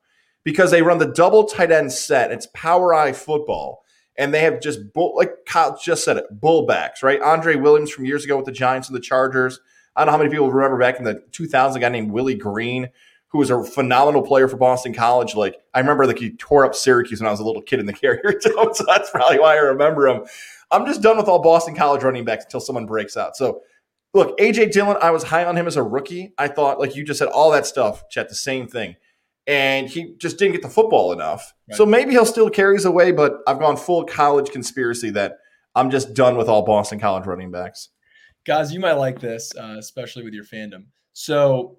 [0.45, 2.31] because they run the double tight end set.
[2.31, 3.83] It's power eye football,
[4.17, 7.23] and they have just bull, like Kyle just said it, bullbacks, right?
[7.23, 9.59] Andre Williams from years ago with the Giants and the Chargers.
[9.97, 12.35] I don't know how many people remember back in the 2000, a guy named Willie
[12.35, 12.91] Green
[13.29, 15.35] who was a phenomenal player for Boston College.
[15.35, 17.87] Like I remember, like he tore up Syracuse when I was a little kid in
[17.87, 20.25] the Carrier Dome, so that's probably why I remember him.
[20.71, 23.37] I'm just done with all Boston College running backs until someone breaks out.
[23.37, 23.63] So,
[24.13, 26.33] look, AJ Dillon, I was high on him as a rookie.
[26.37, 28.97] I thought, like you just said, all that stuff, Chet, the same thing.
[29.47, 31.55] And he just didn't get the football enough.
[31.71, 31.77] Right.
[31.77, 35.39] So maybe he'll still carry his away, but I've gone full college conspiracy that
[35.75, 37.89] I'm just done with all Boston College running backs.
[38.45, 40.87] Guys, you might like this, uh, especially with your fandom.
[41.15, 41.79] So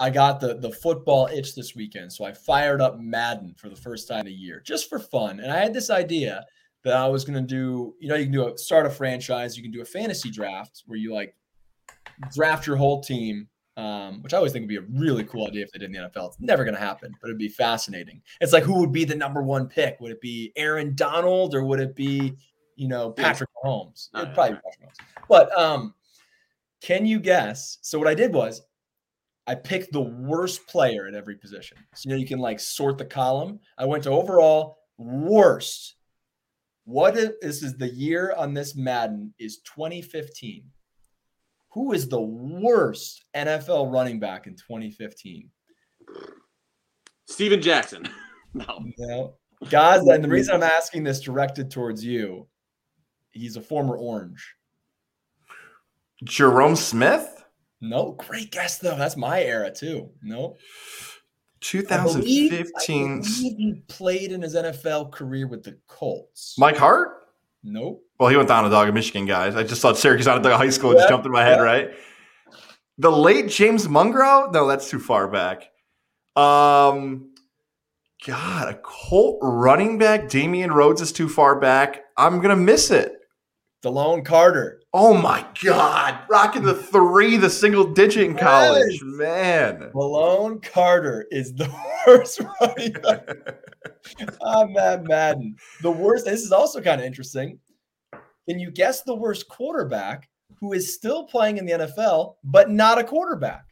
[0.00, 3.76] I got the the football itch this weekend, so I fired up Madden for the
[3.76, 5.40] first time in a year, just for fun.
[5.40, 6.44] And I had this idea
[6.84, 7.94] that I was going to do.
[7.98, 10.84] You know, you can do a start a franchise, you can do a fantasy draft
[10.86, 11.34] where you like
[12.32, 15.64] draft your whole team, um, which I always think would be a really cool idea
[15.64, 16.28] if they did in the NFL.
[16.28, 18.22] It's never going to happen, but it'd be fascinating.
[18.40, 19.98] It's like who would be the number one pick?
[20.00, 22.34] Would it be Aaron Donald or would it be
[22.76, 24.10] you know Patrick Mahomes?
[24.14, 25.26] It'd probably be Patrick Mahomes.
[25.28, 25.94] But um,
[26.80, 27.78] can you guess?
[27.82, 28.62] So what I did was
[29.48, 31.78] I picked the worst player at every position.
[31.94, 33.60] So you know you can like sort the column.
[33.78, 35.96] I went to overall worst.
[36.84, 40.64] What if this is the year on this Madden is 2015.
[41.70, 45.50] Who is the worst NFL running back in 2015?
[47.26, 48.06] Steven Jackson.
[48.54, 48.82] No.
[48.96, 49.34] No.
[49.68, 52.48] Guys, and the reason I'm asking this directed towards you,
[53.30, 54.54] he's a former Orange.
[56.24, 57.37] Jerome Smith,
[57.80, 58.96] No, great guess though.
[58.96, 60.10] That's my era too.
[60.22, 60.56] No,
[61.90, 63.20] I believe- I 2015.
[63.22, 66.54] believe he played in his NFL career with the Colts.
[66.58, 67.14] Mike Hart.
[67.62, 68.02] Nope.
[68.18, 69.54] Well, he went down to Dog of Michigan, guys.
[69.56, 70.92] I just thought Syracuse out of the high school.
[70.92, 71.90] It just jumped in my head, right?
[72.98, 74.52] The late James Mungro?
[74.52, 75.70] No, that's too far back.
[76.36, 77.34] Um,
[78.26, 80.28] God, a Colt running back.
[80.28, 82.02] Damian Rhodes is too far back.
[82.16, 83.12] I'm gonna miss it.
[83.84, 84.77] Delone Carter.
[84.94, 89.00] Oh my God, rocking the three, the single digit in college, Yes.
[89.02, 89.90] man.
[89.94, 91.68] Malone Carter is the
[92.06, 93.28] worst running back.
[94.42, 95.56] Ah, I'm Matt Madden.
[95.82, 96.24] The worst.
[96.24, 97.58] This is also kind of interesting.
[98.48, 100.26] Can you guess the worst quarterback
[100.58, 103.66] who is still playing in the NFL but not a quarterback?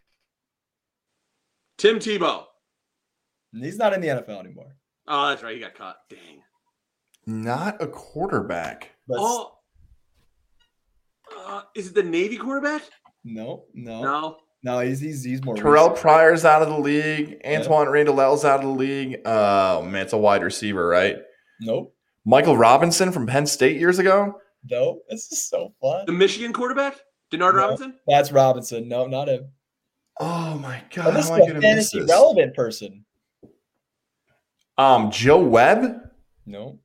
[1.79, 2.45] Tim Tebow.
[3.59, 4.77] He's not in the NFL anymore.
[5.09, 5.55] Oh, that's right.
[5.55, 5.97] He got caught.
[6.11, 6.43] Dang.
[7.27, 8.91] Not a quarterback.
[9.09, 9.53] But Oh.
[11.57, 12.83] Uh, is it the Navy quarterback?
[13.25, 14.37] no, no, No.
[14.63, 14.81] no.
[14.81, 15.57] He's he's he's more.
[15.57, 16.01] Terrell recent.
[16.03, 17.41] Pryor's out of the league.
[17.45, 19.19] Antoine Randall's out of the league.
[19.25, 21.17] Oh man, it's a wide receiver, right?
[21.61, 21.95] Nope.
[22.25, 24.41] Michael Robinson from Penn State years ago.
[24.69, 25.05] Nope.
[25.09, 26.07] This is so fun.
[26.07, 26.97] The Michigan quarterback?
[27.33, 27.59] Denard No.
[27.61, 27.95] Robinson?
[28.07, 28.89] That's Robinson.
[28.89, 29.49] No, not him.
[30.19, 33.05] Oh my Oh, god, this how is am I a gonna miss fantasy relevant person.
[34.79, 36.01] Um, Joe Webb.
[36.47, 36.79] No.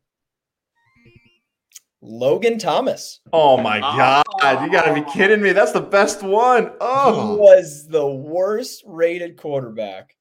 [2.01, 3.19] Logan Thomas.
[3.31, 4.23] Oh my Oh.
[4.41, 5.51] god, you gotta be kidding me!
[5.51, 6.63] That's the best one.
[6.65, 10.15] He Oh, was the worst rated quarterback.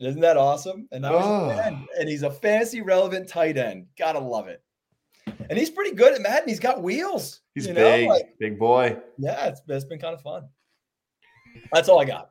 [0.00, 0.88] Isn't that awesome?
[0.90, 1.50] And now he's Oh.
[1.50, 3.86] a tight and he's a fantasy relevant tight end.
[3.98, 4.62] Gotta love it.
[5.48, 6.48] And he's pretty good at Madden.
[6.48, 7.40] He's got wheels.
[7.54, 8.96] he's you know, big, like- big boy.
[9.18, 10.48] yeah, it's, it's been kind of fun.
[11.72, 12.28] That's all I got.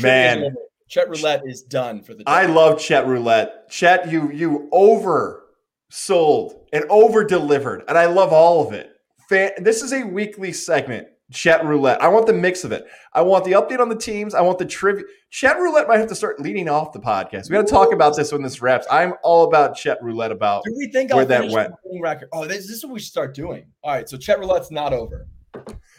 [0.00, 0.54] Man.
[0.88, 2.30] Chet Roulette is done for the day.
[2.30, 3.68] I love Chet Roulette.
[3.70, 5.45] Chet, you you over
[5.88, 8.92] sold and over delivered, and I love all of it.
[9.28, 11.08] Fan, this is a weekly segment.
[11.32, 12.00] Chet Roulette.
[12.00, 12.86] I want the mix of it.
[13.12, 14.32] I want the update on the teams.
[14.32, 15.02] I want the trivia.
[15.30, 17.50] Chet Roulette might have to start leading off the podcast.
[17.50, 18.86] We got to talk about this when this wraps.
[18.90, 20.30] I'm all about Chet Roulette.
[20.30, 21.74] About Do we think where I'll that went.
[22.00, 22.28] record?
[22.32, 23.66] Oh, this, this is what we should start doing.
[23.82, 25.26] All right, so Chet Roulette's not over.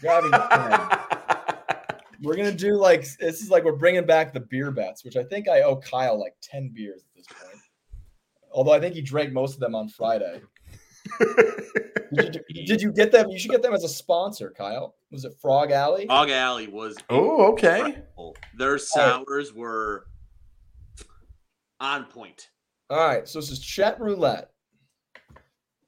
[0.02, 1.00] We're having fun.
[2.24, 5.24] We're gonna do like this is like we're bringing back the beer bets, which I
[5.24, 7.57] think I owe Kyle like ten beers at this point.
[8.58, 10.42] Although I think he drank most of them on Friday.
[12.14, 13.30] Did you, did you get them?
[13.30, 14.96] You should get them as a sponsor, Kyle.
[15.12, 16.08] Was it Frog Alley?
[16.08, 17.80] Hog Alley was oh, okay.
[17.80, 18.36] incredible.
[18.58, 20.08] Their sours were
[21.82, 22.50] on point.
[22.90, 24.52] All right, so this is Chet Roulette.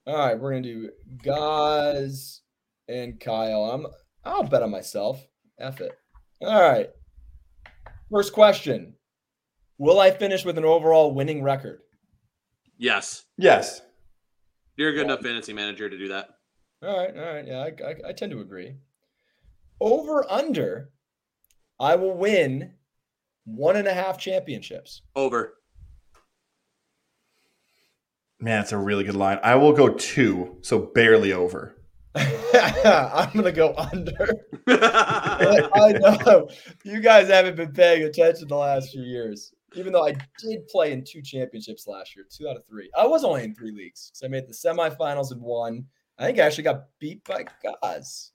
[0.06, 0.90] All right, we're gonna do
[1.22, 2.42] Gaz
[2.86, 3.64] and Kyle.
[3.64, 3.86] I'm
[4.22, 5.26] I'll bet on myself.
[5.58, 5.92] F it.
[6.42, 6.90] All right.
[8.10, 8.94] First question.
[9.78, 11.80] Will I finish with an overall winning record?
[12.80, 13.26] Yes.
[13.36, 13.82] Yes.
[14.78, 16.30] You're a good enough fantasy manager to do that.
[16.82, 17.46] All right, all right.
[17.46, 18.76] Yeah, I, I, I tend to agree.
[19.82, 20.88] Over under,
[21.78, 22.72] I will win
[23.44, 25.02] one and a half championships.
[25.14, 25.58] Over.
[28.40, 29.40] Man, it's a really good line.
[29.42, 31.76] I will go two, so barely over.
[32.14, 34.34] I'm gonna go under.
[34.66, 36.48] I know
[36.82, 39.52] you guys haven't been paying attention the last few years.
[39.74, 42.90] Even though I did play in two championships last year, two out of three.
[42.98, 44.10] I was only in three leagues.
[44.14, 45.84] So I made the semifinals in one.
[46.18, 48.32] I think I actually got beat by Gaz.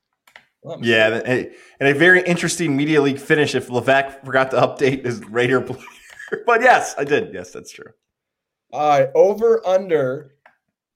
[0.62, 1.18] Well, Yeah, sure.
[1.20, 3.54] that- and and a very interesting media league finish.
[3.54, 5.84] If Levac forgot to update his Raider player,
[6.46, 7.34] but yes, I did.
[7.34, 7.92] Yes, that's true.
[8.72, 9.10] All right.
[9.14, 10.32] Over under.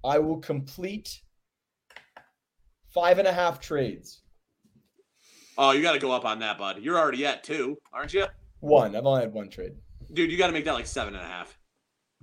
[0.04, 1.22] I will complete
[2.94, 4.22] five and a half trades.
[5.58, 6.82] oh, you got to go up on that, bud.
[6.82, 8.26] You're already at two, aren't you?
[8.62, 8.96] One.
[8.96, 9.74] I've only had one trade.
[10.14, 11.58] Dude, you got to make that like seven and a half.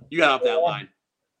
[0.09, 0.55] You got up that Yeah.
[0.55, 0.89] line.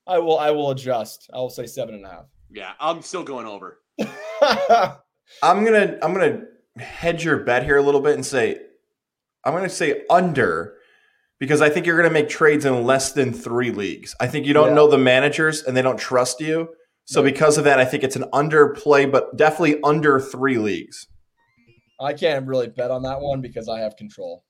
[0.07, 0.39] I will.
[0.39, 1.29] I will adjust.
[1.33, 2.25] I will say seven and a half.
[2.49, 3.79] Yeah, I'm still going over.
[4.41, 6.43] I'm gonna I'm gonna
[6.77, 8.59] hedge your bet here a little bit and say
[9.43, 10.75] I'm gonna say under
[11.39, 14.15] because I think you're gonna make trades in less than three leagues.
[14.21, 14.75] I think you don't Yeah.
[14.75, 16.69] know the managers and they don't trust you.
[17.05, 21.07] So because of that, I think it's an under play, but definitely under three leagues.
[21.99, 24.43] I can't really bet on that one because I have control.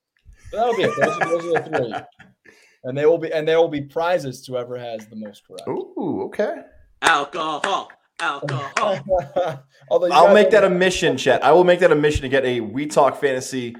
[0.51, 0.95] But that'll be it.
[0.95, 2.51] Those, are- those are the three,
[2.83, 5.67] and they will be and there will be prizes to whoever has the most correct.
[5.67, 6.61] Ooh, okay.
[7.01, 7.89] Alcohol.
[8.19, 8.71] Alcohol.
[9.91, 11.43] I'll make that a mission, Chet.
[11.43, 13.75] I will make that a mission to get a We Talk Fantasy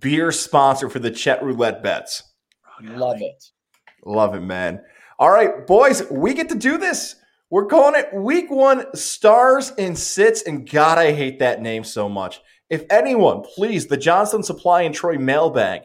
[0.00, 2.22] beer sponsor for the Chet Roulette bets.
[2.82, 3.44] love it.
[4.04, 4.80] Love it, man.
[5.18, 7.14] All right, boys, we get to do this.
[7.48, 10.42] We're calling it week one stars and sits.
[10.42, 12.40] And God, I hate that name so much.
[12.68, 15.82] If anyone, please, the Johnstone Supply and Troy mailbag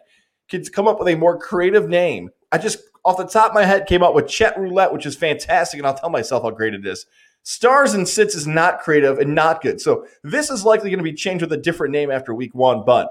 [0.51, 2.29] could come up with a more creative name.
[2.51, 5.15] I just off the top of my head came up with Chet Roulette, which is
[5.15, 7.07] fantastic, and I'll tell myself how great it is.
[7.43, 9.81] Stars and Sits is not creative and not good.
[9.81, 12.83] So this is likely going to be changed with a different name after week one,
[12.85, 13.09] but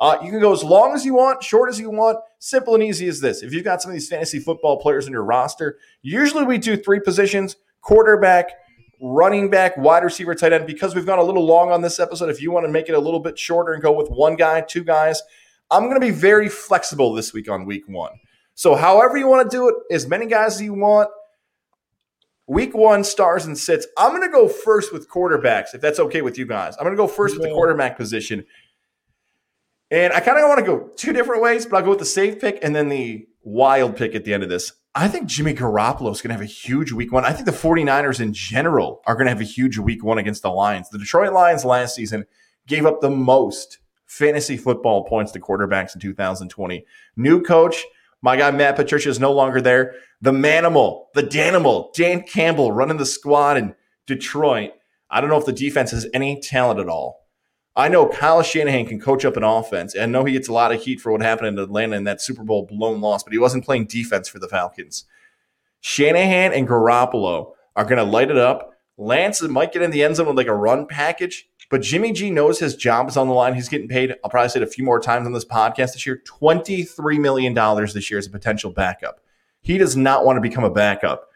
[0.00, 2.18] uh, you can go as long as you want, short as you want.
[2.38, 3.42] Simple and easy as this.
[3.42, 6.76] If you've got some of these fantasy football players in your roster, usually we do
[6.76, 8.50] three positions quarterback,
[9.00, 10.66] running back, wide receiver, tight end.
[10.66, 12.92] Because we've gone a little long on this episode, if you want to make it
[12.92, 15.22] a little bit shorter and go with one guy, two guys,
[15.70, 18.12] I'm going to be very flexible this week on week one.
[18.54, 21.10] So, however you want to do it, as many guys as you want.
[22.50, 23.86] Week one, stars and sits.
[23.98, 26.76] I'm going to go first with quarterbacks, if that's okay with you guys.
[26.78, 27.40] I'm going to go first yeah.
[27.40, 28.46] with the quarterback position.
[29.90, 32.06] And I kind of want to go two different ways, but I'll go with the
[32.06, 34.72] safe pick and then the wild pick at the end of this.
[34.94, 37.24] I think Jimmy Garoppolo is going to have a huge week one.
[37.24, 40.42] I think the 49ers in general are going to have a huge week one against
[40.42, 40.88] the Lions.
[40.90, 42.26] The Detroit Lions last season
[42.66, 43.78] gave up the most
[44.08, 46.84] fantasy football points to quarterbacks in 2020.
[47.16, 47.84] New coach,
[48.20, 49.94] my guy Matt Patricia is no longer there.
[50.20, 53.74] The Manimal, the Danimal, Dan Campbell running the squad in
[54.06, 54.72] Detroit.
[55.10, 57.28] I don't know if the defense has any talent at all.
[57.76, 59.96] I know Kyle Shanahan can coach up an offense.
[59.96, 62.20] I know he gets a lot of heat for what happened in Atlanta in that
[62.20, 65.04] Super Bowl blown loss, but he wasn't playing defense for the Falcons.
[65.80, 68.74] Shanahan and Garoppolo are going to light it up.
[68.96, 72.30] Lance might get in the end zone with like a run package, but Jimmy G
[72.30, 73.54] knows his job is on the line.
[73.54, 74.14] He's getting paid.
[74.24, 77.54] I'll probably say it a few more times on this podcast this year $23 million
[77.54, 79.20] this year as a potential backup.
[79.60, 81.28] He does not want to become a backup.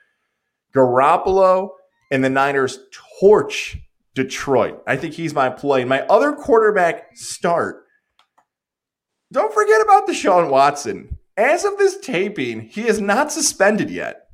[0.74, 1.70] Garoppolo
[2.10, 2.78] and the Niners
[3.20, 3.78] torch
[4.14, 4.82] Detroit.
[4.86, 5.84] I think he's my play.
[5.84, 7.86] My other quarterback start.
[9.32, 11.18] Don't forget about Deshaun Watson.
[11.36, 14.28] As of this taping, he is not suspended yet.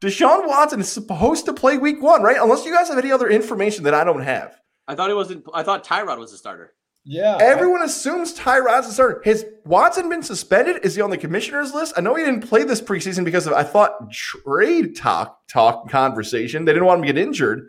[0.00, 2.40] Deshaun Watson is supposed to play week one, right?
[2.40, 4.56] Unless you guys have any other information that I don't have.
[4.86, 5.44] I thought it wasn't.
[5.54, 6.74] I thought Tyrod was the starter.
[7.04, 7.36] Yeah.
[7.40, 9.22] Everyone I, assumes Tyrod's the starter.
[9.24, 10.84] Has Watson been suspended?
[10.84, 11.94] Is he on the commissioner's list?
[11.96, 16.64] I know he didn't play this preseason because of I thought trade talk talk conversation.
[16.64, 17.68] They didn't want him to get injured.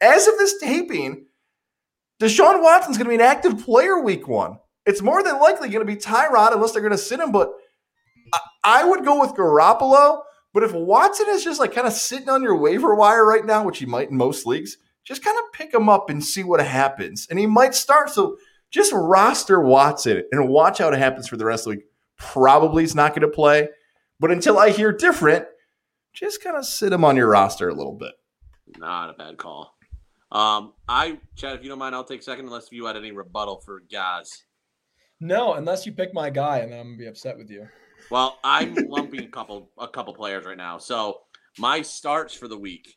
[0.00, 1.26] As of this taping,
[2.20, 4.58] Deshaun Watson's going to be an active player week one.
[4.84, 7.32] It's more than likely going to be Tyrod unless they're going to sit him.
[7.32, 7.52] But
[8.62, 10.20] I would go with Garoppolo.
[10.52, 13.64] But if Watson is just like kind of sitting on your waiver wire right now,
[13.64, 16.64] which he might in most leagues, just kind of pick him up and see what
[16.64, 17.26] happens.
[17.28, 18.10] And he might start.
[18.10, 18.38] So
[18.70, 21.86] just roster Watson and watch how it happens for the rest of the week.
[22.16, 23.68] Probably he's not going to play.
[24.18, 25.46] But until I hear different,
[26.12, 28.12] just kind of sit him on your roster a little bit.
[28.78, 29.76] Not a bad call.
[30.32, 33.60] Um, I, Chad, if you don't mind, I'll take second unless you had any rebuttal
[33.60, 34.44] for Gaz.
[35.20, 37.68] No, unless you pick my guy, and then I'm gonna be upset with you.
[38.10, 40.78] Well, I'm lumping a couple a couple players right now.
[40.78, 41.20] So
[41.58, 42.96] my starts for the week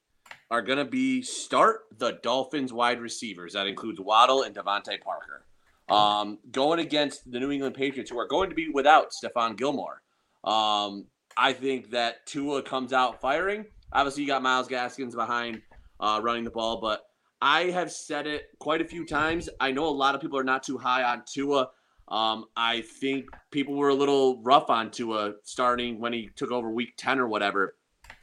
[0.50, 3.54] are gonna be start the Dolphins wide receivers.
[3.54, 5.44] That includes Waddle and DeVante Parker.
[5.90, 10.02] Um, going against the New England Patriots, who are going to be without Stephon Gilmore.
[10.44, 11.06] Um,
[11.38, 13.66] I think that Tua comes out firing.
[13.94, 15.62] Obviously, you got Myles Gaskins behind
[16.00, 17.06] uh, running the ball, but
[17.42, 19.48] I have said it quite a few times.
[19.60, 21.70] I know a lot of people are not too high on Tua.
[22.08, 26.70] Um, I think people were a little rough on Tua starting when he took over
[26.70, 27.76] week 10 or whatever.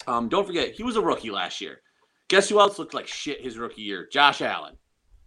[0.06, 1.80] Um, don't forget, he was a rookie last year.
[2.28, 4.08] Guess who else looked like shit his rookie year?
[4.10, 4.76] Josh Allen.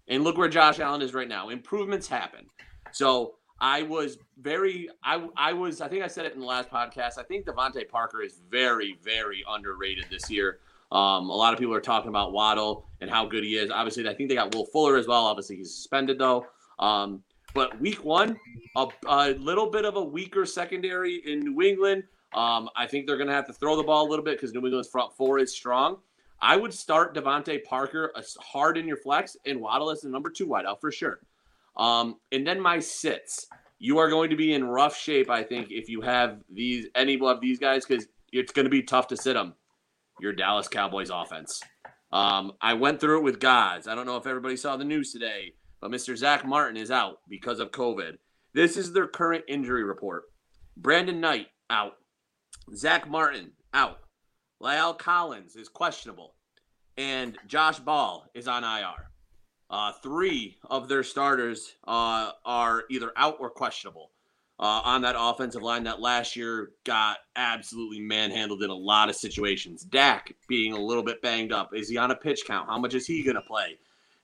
[0.08, 1.50] And look where Josh Allen is right now.
[1.50, 2.46] Improvements happen.
[2.92, 6.70] So I was very, I, I was, I think I said it in the last
[6.70, 7.18] podcast.
[7.18, 10.60] I think DeVante Parker is very, very underrated this year.
[10.92, 13.70] Um, a lot of people are talking about Waddle and how good he is.
[13.70, 15.26] Obviously, I think they got Will Fuller as well.
[15.26, 16.46] Obviously, he's suspended though.
[16.80, 17.24] Um,
[17.54, 18.40] but week one,
[18.76, 22.04] a, a, little bit of a weaker secondary in New England.
[22.34, 24.54] Um, I think they're going to have to throw the ball a little bit because
[24.54, 25.98] New England's front four is strong.
[26.42, 30.48] I would start DeVante Parker hard in your flex and Waddle as the number two
[30.48, 31.20] wideout for sure.
[31.76, 33.48] Um, and then my sits.
[33.80, 37.20] You are going to be in rough shape, I think, if you have these any
[37.20, 39.54] of these guys because it's going to be tough to sit them
[40.20, 41.62] your Dallas Cowboys offense.
[42.12, 43.88] Um, I went through it with guys.
[43.88, 46.16] I don't know if everybody saw the news today, but Mr.
[46.16, 48.18] Zack Martin is out because of COVID.
[48.54, 50.24] This is their current injury report.
[50.76, 51.94] Brandon Knight out.
[52.76, 54.00] Zack Martin out.
[54.62, 56.34] La'el Collins is questionable.
[56.98, 59.12] And Josh Ball is on IR.
[59.70, 64.12] Uh, three of their starters uh, are either out or questionable
[64.60, 69.16] uh, on that offensive line that last year got absolutely manhandled in a lot of
[69.16, 69.84] situations.
[69.84, 71.76] Dak being a little bit banged up.
[71.76, 72.70] Is he on a pitch count?
[72.70, 73.78] How much is he going to play?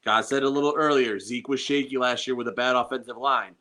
[0.03, 3.55] God said a little earlier, Zeke was shaky last year with a bad offensive line.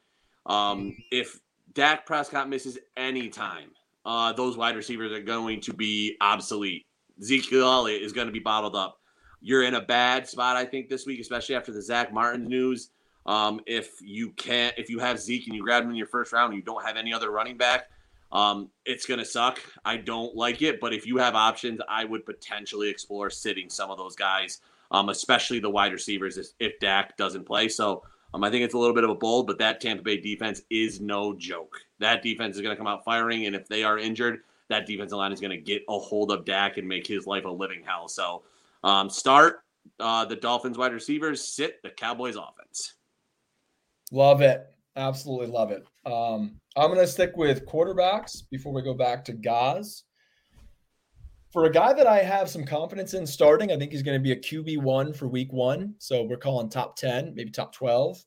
[0.47, 1.39] Um, if
[1.75, 3.71] Dak Prescott misses any time,
[4.05, 6.87] uh, those wide receivers are going to be obsolete.
[7.23, 8.99] Zeke Elliott is going to be bottled up.
[9.41, 12.91] You're in a bad spot, I think, this week, especially after the Zack Martin news.
[13.27, 16.33] Um, if you can't, if you have Zeke and you grab him in your first
[16.33, 17.89] round and you don't have any other running back,
[18.33, 19.61] Um, it's going to suck.
[19.85, 23.91] I don't like it, but if you have options, I would potentially explore sitting some
[23.91, 27.69] of those guys, um, especially the wide receivers if, if Dak doesn't play.
[27.69, 28.03] So
[28.35, 30.63] um, I think it's a little bit of a bold, but that Tampa Bay defense
[30.71, 31.77] is no joke.
[31.99, 35.19] That defense is going to come out firing, and if they are injured, that defensive
[35.19, 37.83] line is going to get a hold of Dak and make his life a living
[37.85, 38.09] hell.
[38.09, 38.43] So
[38.83, 39.61] um, start
[40.01, 42.95] uh, the Dolphins wide receivers, sit the Cowboys offense.
[44.11, 44.67] Love it.
[44.97, 45.87] Absolutely love it.
[46.05, 50.05] Um, I'm going to stick with quarterbacks before we go back to Gaz.
[51.53, 54.23] For a guy that I have some confidence in starting, I think he's going to
[54.23, 55.95] be a QB1 for week one.
[55.99, 58.25] So we're calling top 10, maybe top 12.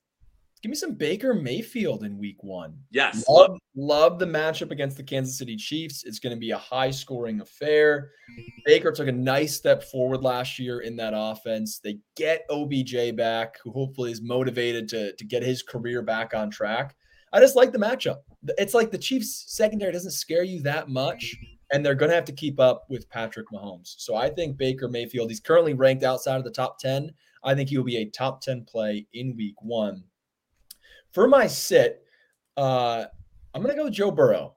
[0.61, 2.77] Give me some Baker Mayfield in week one.
[2.91, 3.27] Yes.
[3.27, 6.03] Love, love the matchup against the Kansas City Chiefs.
[6.03, 8.11] It's going to be a high scoring affair.
[8.63, 11.79] Baker took a nice step forward last year in that offense.
[11.79, 16.51] They get OBJ back, who hopefully is motivated to, to get his career back on
[16.51, 16.95] track.
[17.33, 18.17] I just like the matchup.
[18.59, 21.35] It's like the Chiefs secondary doesn't scare you that much,
[21.71, 23.95] and they're going to have to keep up with Patrick Mahomes.
[23.97, 27.11] So I think Baker Mayfield, he's currently ranked outside of the top 10.
[27.43, 30.03] I think he will be a top 10 play in week one.
[31.11, 32.03] For my sit,
[32.57, 33.05] uh,
[33.53, 34.55] I'm going to go Joe Burrow.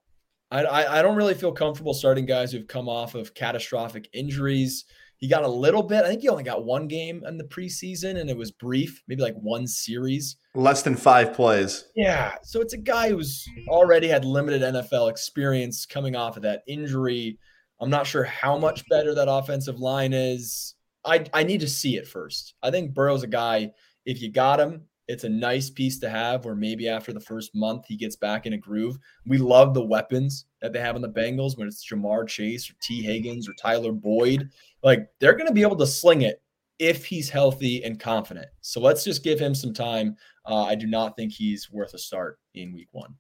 [0.51, 4.87] I, I, I don't really feel comfortable starting guys who've come off of catastrophic injuries.
[5.19, 6.05] He got a little bit.
[6.05, 9.21] I think he only got one game in the preseason, and it was brief, maybe
[9.21, 10.37] like one series.
[10.55, 11.85] Less than five plays.
[11.97, 12.37] Yeah.
[12.45, 17.39] So it's a guy who's already had limited NFL experience coming off of that injury.
[17.81, 20.77] I'm not sure how much better that offensive line is.
[21.05, 22.55] I, I need to see it first.
[22.63, 23.73] I think Burrow's a guy,
[24.07, 27.55] if you got him, it's a nice piece to have where maybe after the first
[27.55, 28.99] month he gets back in a groove.
[29.27, 32.75] We love the weapons that they have on the Bengals when it's Ja'Marr Chase or
[32.83, 34.51] Tee Higgins or Tyler Boyd.
[34.83, 36.43] Like they're going to be able to sling it
[36.79, 38.47] if he's healthy and confident.
[38.61, 40.15] So let's just give him some time.
[40.45, 43.15] Uh, I do not think he's worth a start in week one.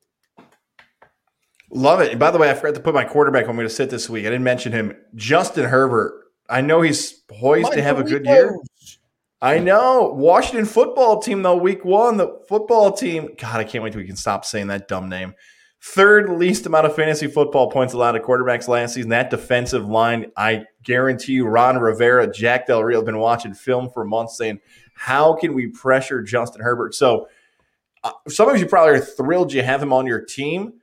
[1.70, 2.10] Love it.
[2.10, 4.08] And by the way, I forgot to put my quarterback I'm going to sit this
[4.08, 4.26] week.
[4.26, 4.94] I didn't mention him.
[5.14, 6.24] Justin Herbert.
[6.50, 8.56] I know he's poised to have a good year.
[9.40, 10.12] I know.
[10.14, 13.30] Washington football team, though, week one, the football team.
[13.38, 15.34] God, I can't wait till we can stop saying that dumb name.
[15.80, 19.10] Third least amount of fantasy football points allowed to quarterbacks last season.
[19.10, 23.88] That defensive line, I guarantee you, Ron Rivera, Jack Del Rio have been watching film
[23.90, 24.58] for months saying,
[24.94, 26.96] how can we pressure Justin Herbert?
[26.96, 27.28] So
[28.02, 30.77] uh, some of you probably are thrilled you have him on your team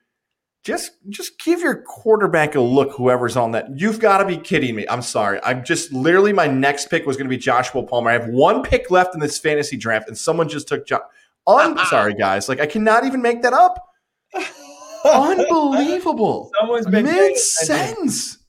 [0.65, 4.75] just just give your quarterback a look whoever's on that you've got to be kidding
[4.75, 8.09] me i'm sorry i'm just literally my next pick was going to be joshua palmer
[8.09, 10.99] i have one pick left in this fantasy draft and someone just took jo-
[11.47, 13.93] i'm sorry guys like i cannot even make that up
[15.05, 18.39] unbelievable someone's been makes sense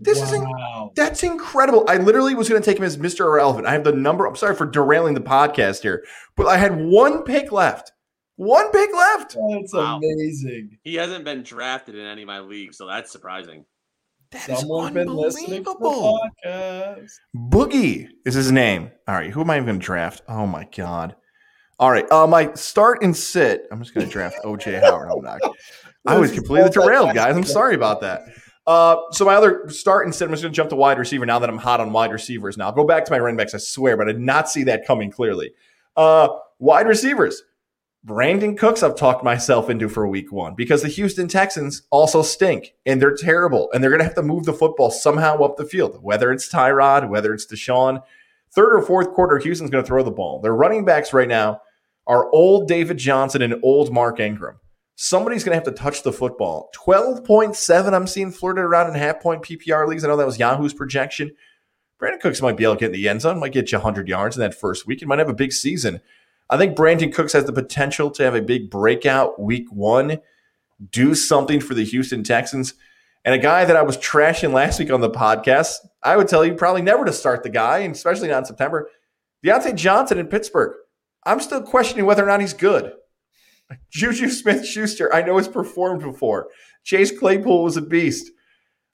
[0.00, 0.90] this wow.
[0.90, 1.84] is that's incredible.
[1.88, 3.20] I literally was going to take him as Mr.
[3.20, 3.66] Irrelevant.
[3.66, 4.26] I have the number.
[4.26, 6.04] I'm sorry for derailing the podcast here,
[6.36, 7.92] but I had one pick left
[8.38, 9.36] one pick left.
[9.50, 9.98] That's wow.
[9.98, 10.78] amazing.
[10.84, 13.64] He hasn't been drafted in any of my leagues, so that's surprising.
[14.30, 17.10] That Someone's been listening to the podcast.
[17.36, 18.92] Boogie is his name.
[19.08, 20.22] All right, who am I even going to draft?
[20.28, 21.16] Oh my god!
[21.80, 23.66] All right, uh, my start and sit.
[23.72, 25.10] I'm just going to draft OJ Howard.
[25.10, 25.40] I'm not.
[26.06, 27.36] I was completely derailed, guys.
[27.36, 28.22] I'm sorry about that.
[28.68, 30.26] Uh, so my other start and sit.
[30.26, 32.56] I'm just going to jump to wide receiver now that I'm hot on wide receivers.
[32.56, 33.54] Now I'll go back to my running backs.
[33.54, 35.54] I swear, but I did not see that coming clearly.
[35.96, 36.28] Uh,
[36.60, 37.42] wide receivers.
[38.06, 42.74] Brandin Cooks, I've talked myself into for week one because the Houston Texans also stink
[42.86, 45.64] and they're terrible and they're going to have to move the football somehow up the
[45.64, 48.02] field, whether it's Tyrod, whether it's Deshaun.
[48.54, 50.40] Third or fourth quarter, Houston's going to throw the ball.
[50.40, 51.60] Their running backs right now
[52.06, 54.58] are old David Johnson and old Mark Ingram.
[54.94, 56.70] Somebody's going to have to touch the football.
[56.76, 60.04] 12.7, I'm seeing flirted around in half point PPR leagues.
[60.04, 61.32] I know that was Yahoo's projection.
[62.00, 64.08] Brandin Cooks might be able to get in the end zone, might get you 100
[64.08, 65.00] yards in that first week.
[65.00, 66.00] He might have a big season.
[66.50, 70.18] I think Brandin Cooks has the potential to have a big breakout week one,
[70.90, 72.74] do something for the Houston Texans.
[73.24, 76.44] And a guy that I was trashing last week on the podcast, I would tell
[76.44, 78.88] you probably never to start the guy, and especially not in September.
[79.44, 80.74] Diontae Johnson in Pittsburgh.
[81.26, 82.92] I'm still questioning whether or not he's good.
[83.90, 86.48] Juju Smith Schuster, I know has performed before.
[86.84, 88.30] Chase Claypool was a beast.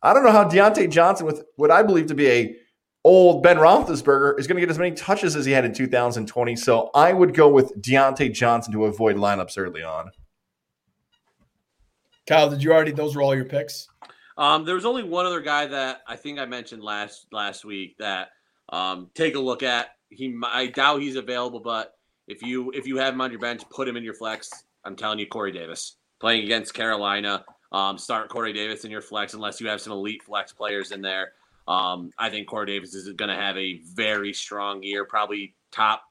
[0.03, 2.57] I don't know how Diontae Johnson, with what I believe to be a
[3.05, 6.57] old Ben Roethlisberger is going to get as many touches as he had in 2020.
[6.57, 10.11] So I would go with Diontae Johnson to avoid lineups early on.
[12.27, 12.93] Kyle, did you already?
[12.93, 13.87] Those were all your picks.
[14.39, 17.97] Um, there was only one other guy that I think I mentioned last last week
[17.99, 18.31] that
[18.71, 19.91] um, take a look at.
[20.09, 21.95] He, I doubt he's available, but
[22.27, 24.51] if you if you have him on your bench, put him in your flex.
[24.85, 27.45] I'm telling you, Corey Davis playing against Carolina.
[27.73, 31.03] Um, start Corey Davis in your flex unless you have some elite flex players in
[31.03, 31.33] there.
[31.67, 36.03] Um, I think Corey Davis is going to have a very strong year, probably top.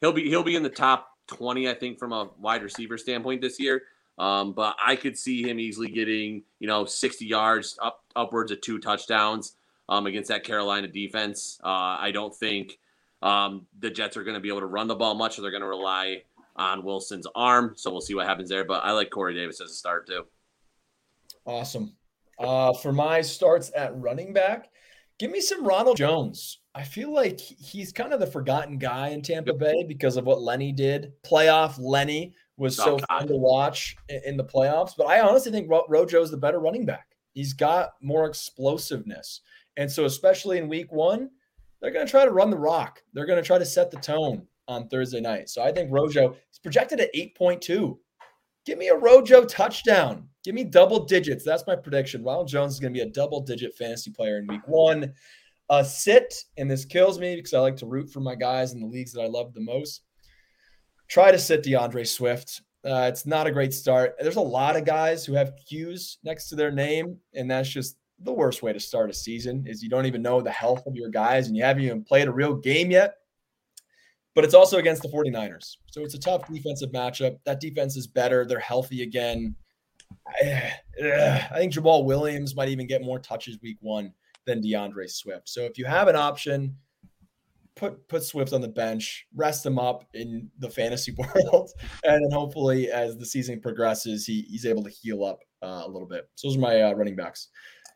[0.00, 3.40] He'll be he'll be in the top twenty, I think, from a wide receiver standpoint
[3.40, 3.82] this year.
[4.18, 8.60] Um, but I could see him easily getting, you know, 60 yards up upwards of
[8.60, 9.56] two touchdowns
[9.88, 11.58] um, against that Carolina defense.
[11.64, 12.78] Uh, I don't think
[13.22, 15.62] um, the Jets are going to be able to run the ball much, they're going
[15.62, 16.22] to rely
[16.56, 17.72] on Wilson's arm.
[17.76, 18.64] So we'll see what happens there.
[18.64, 20.24] But I like Corey Davis as a start too.
[21.46, 21.94] Awesome.
[22.38, 24.68] Uh, for my starts at running back,
[25.22, 26.58] give me some Ronald Jones.
[26.74, 30.42] I feel like he's kind of the forgotten guy in Tampa Bay because of what
[30.42, 31.12] Lenny did.
[31.22, 34.94] Playoff Lenny was oh, so oh, fun to watch in the playoffs.
[34.98, 37.06] But I honestly think Ro- Rojo is the better running back.
[37.34, 39.42] He's got more explosiveness.
[39.76, 41.30] And so, especially in week one,
[41.80, 43.00] they're going to try to run the rock.
[43.12, 45.50] They're going to try to set the tone on Thursday night.
[45.50, 47.96] So I think Rojo is projected at 8.2.
[48.64, 50.28] Give me a Rojo touchdown.
[50.44, 51.44] Give me double digits.
[51.44, 52.24] That's my prediction.
[52.24, 55.12] Ronald Jones is going to be a double digit fantasy player in week one.
[55.70, 58.80] A sit, and this kills me because I like to root for my guys in
[58.80, 60.02] the leagues that I love the most.
[61.08, 62.62] Try to sit DeAndre Swift.
[62.84, 64.16] Uh, it's not a great start.
[64.20, 67.96] There's a lot of guys who have Q's next to their name, and that's just
[68.18, 69.64] the worst way to start a season.
[69.66, 72.28] Is you don't even know the health of your guys, and you haven't even played
[72.28, 73.14] a real game yet.
[74.34, 77.36] But it's also against the 49ers, so it's a tough defensive matchup.
[77.44, 78.46] That defense is better.
[78.46, 79.56] They're healthy again.
[80.26, 84.12] I, I think Jamaal Williams might even get more touches week one
[84.46, 85.48] than DeAndre Swift.
[85.48, 86.76] So if you have an option,
[87.76, 91.70] put put Swift on the bench, rest him up in the fantasy world,
[92.04, 95.88] and then hopefully as the season progresses, he, he's able to heal up uh, a
[95.88, 96.28] little bit.
[96.34, 97.48] So those are my uh, running backs.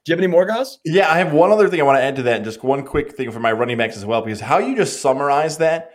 [0.04, 0.78] Do you have any more guys?
[0.84, 3.16] Yeah, I have one other thing I want to add to that, just one quick
[3.16, 5.90] thing for my running backs as well, because how you just summarize that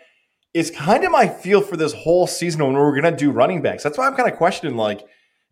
[0.53, 3.61] is kind of my feel for this whole season when we're going to do running
[3.61, 3.83] backs.
[3.83, 5.05] That's why I'm kind of questioning, like,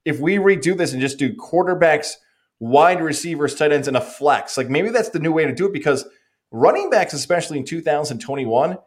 [0.06, 2.14] if we redo this and just do quarterbacks,
[2.60, 5.68] wide receivers, tight ends, and a flex, like maybe that's the new way to do
[5.68, 6.06] it because
[6.52, 8.78] running backs, especially in 2021,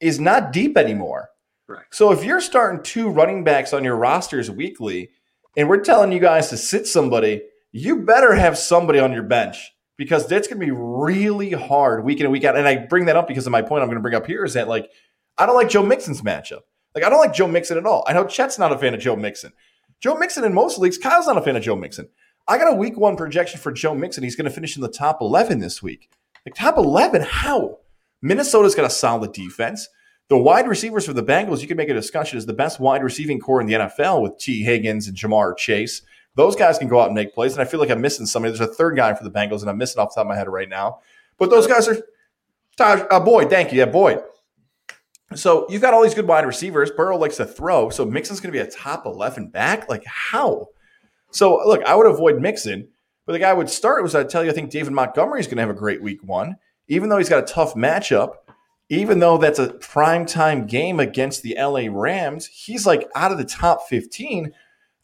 [0.00, 1.30] is not deep anymore.
[1.66, 1.84] Right.
[1.90, 5.10] So if you're starting two running backs on your rosters weekly,
[5.56, 7.42] and we're telling you guys to sit somebody,
[7.72, 12.20] you better have somebody on your bench because that's going to be really hard week
[12.20, 12.56] in and week out.
[12.56, 14.44] And I bring that up because of my point I'm going to bring up here
[14.44, 14.90] is that like
[15.38, 16.62] I don't like Joe Mixon's matchup.
[16.94, 18.04] Like I don't like Joe Mixon at all.
[18.06, 19.52] I know Chet's not a fan of Joe Mixon.
[20.00, 22.08] Joe Mixon in most leagues, Kyle's not a fan of Joe Mixon.
[22.46, 24.24] I got a week one projection for Joe Mixon.
[24.24, 26.10] He's going to finish in the top 11 this week.
[26.46, 27.78] Like top 11, how?
[28.22, 29.88] Minnesota's got a solid defense.
[30.28, 33.02] The wide receivers for the Bengals, you can make a discussion, is the best wide
[33.02, 36.02] receiving core in the NFL with Tee Higgins and Ja'Marr Chase.
[36.36, 37.52] Those guys can go out and make plays.
[37.52, 38.56] And I feel like I'm missing somebody.
[38.56, 40.36] There's a third guy for the Bengals, and I'm missing off the top of my
[40.36, 41.00] head right now.
[41.38, 41.96] But those guys are
[42.76, 43.50] Taj, uh, Boyd.
[43.50, 43.78] Thank you.
[43.78, 44.22] Yeah, Boyd.
[45.34, 46.90] So you've got all these good wide receivers.
[46.90, 47.90] Burrow likes to throw.
[47.90, 49.88] So Mixon's going to be a top 11 back?
[49.88, 50.68] Like, how?
[51.30, 52.88] So look, I would avoid Mixon.
[53.26, 55.46] But the guy I would start was I tell you, I think David Montgomery is
[55.46, 56.56] going to have a great week one,
[56.88, 58.36] even though he's got a tough matchup.
[58.88, 63.36] Even though that's a prime time game against the LA Rams, he's like out of
[63.36, 64.50] the top 15.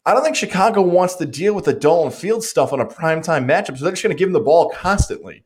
[0.07, 3.21] I don't think Chicago wants to deal with the Dolan Field stuff on a prime
[3.21, 5.44] time matchup, so they're just going to give him the ball constantly.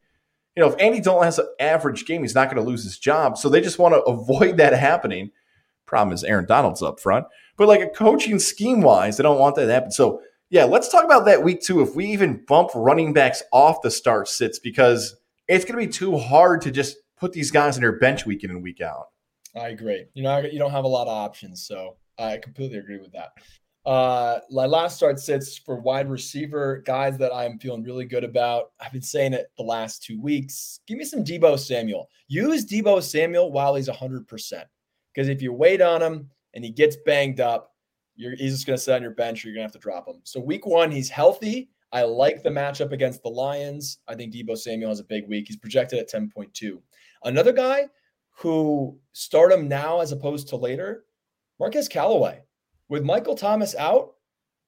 [0.60, 3.00] You know, if Andy Dalton has an average game, he's not going to lose his
[3.00, 3.38] job.
[3.38, 5.32] So they just want to avoid that happening.
[5.86, 9.56] Problem is, Aaron Donald's up front, but like a coaching scheme wise, they don't want
[9.56, 9.90] that to happen.
[9.90, 11.80] So yeah, let's talk about that week two.
[11.82, 15.16] If we even bump running backs off the start sits, because
[15.48, 18.44] it's going to be too hard to just put these guys in their bench week
[18.44, 19.06] in and week out.
[19.56, 20.08] I agree.
[20.14, 23.30] You know, you don't have a lot of options, so I completely agree with that.
[23.90, 28.72] Uh, my last start sits for wide receiver guys that I'm feeling really good about.
[28.80, 30.82] I've been saying it the last two weeks.
[30.86, 32.08] Give me some Deebo Samuel.
[32.28, 34.64] Use Deebo Samuel while he's 100%.
[35.12, 37.74] Because if you wait on him and he gets banged up,
[38.16, 39.44] you're, he's just going to sit on your bench.
[39.44, 40.22] Or you're going to have to drop him.
[40.24, 41.72] So week one, he's healthy.
[41.92, 43.98] I like the matchup against the Lions.
[44.08, 45.48] I think Deebo Samuel has a big week.
[45.48, 46.80] He's projected at 10.2.
[47.24, 47.88] Another guy
[48.30, 51.06] who start him now as opposed to later,
[51.60, 52.44] Marquez Callaway.
[52.90, 54.16] With Michael Thomas out,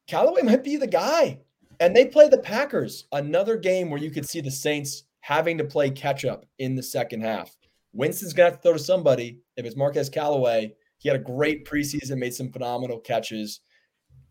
[0.07, 1.39] Callaway might be the guy.
[1.79, 5.63] And they play the Packers, another game where you could see the Saints having to
[5.63, 7.55] play catch up in the second half.
[7.93, 9.39] Winston's going to have to throw to somebody.
[9.57, 13.61] If it's Marquez Callaway, he had a great preseason, made some phenomenal catches.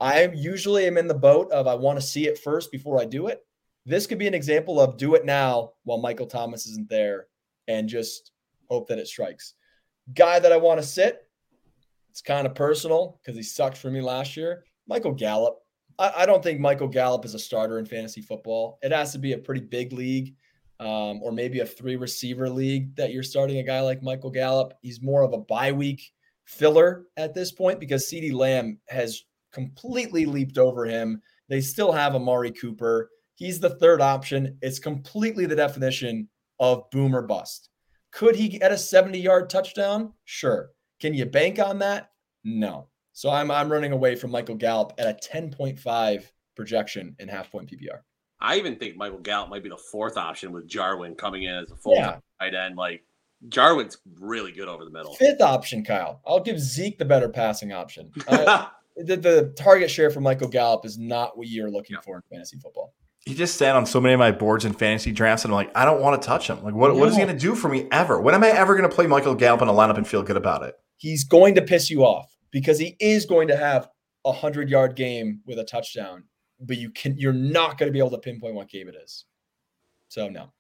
[0.01, 3.05] I usually am in the boat of I want to see it first before I
[3.05, 3.41] do it.
[3.85, 7.27] This could be an example of do it now while Michael Thomas isn't there
[7.67, 8.31] and just
[8.69, 9.55] hope that it strikes.
[10.15, 11.29] Guy that I want to sit,
[12.11, 14.65] it's kind of personal because he sucked for me last year.
[14.89, 15.59] Michael Gallup.
[15.99, 18.79] I, I, don't think Michael Gallup is a starter in fantasy football.
[18.83, 20.35] It has to be a pretty big league
[20.81, 24.73] um, or maybe a three receiver league that you're starting a guy like Michael Gallup.
[24.83, 26.03] He's more of a bye week
[26.47, 29.23] filler at this point because CeeDee Lamb has
[29.53, 31.23] completely leaped over him.
[31.49, 33.11] They still have Amari Cooper.
[33.37, 34.59] He's the third option.
[34.63, 36.29] It's completely the definition
[36.59, 37.69] of boomer bust.
[38.11, 40.13] Could he get a 70 yard touchdown?
[40.25, 40.71] Sure.
[41.01, 42.11] Can you bank on that?
[42.45, 42.87] No.
[43.13, 46.25] So I'm I'm running away from Michael Gallup at a 10.5
[46.57, 48.01] projection in half point PPR.
[48.41, 51.71] I even think Michael Gallup might be the fourth option with Jarwin coming in as
[51.71, 52.17] a full Yeah.
[52.41, 52.77] tight end.
[52.77, 53.05] Like
[53.49, 55.15] Jarwin's really good over the middle.
[55.15, 56.21] Fifth option, Kyle.
[56.27, 58.11] I'll give Zeke the better passing option.
[58.29, 58.67] Uh,
[59.07, 62.59] the, the target share for Michael Gallup is not what you're looking for in fantasy
[62.59, 62.93] football.
[63.25, 65.71] He just sat on so many of my boards in fantasy drafts, and I'm like,
[65.75, 66.63] I don't want to touch him.
[66.63, 68.21] Like, what, what is he going to do for me ever?
[68.21, 70.37] When am I ever going to play Michael Gallup in a lineup and feel good
[70.37, 70.79] about it?
[71.01, 73.89] He's going to piss you off because he is going to have
[74.27, 76.25] a hundred yard game with a touchdown,
[76.61, 79.25] but you can you're not going to be able to pinpoint what game it is.
[80.09, 80.53] So no.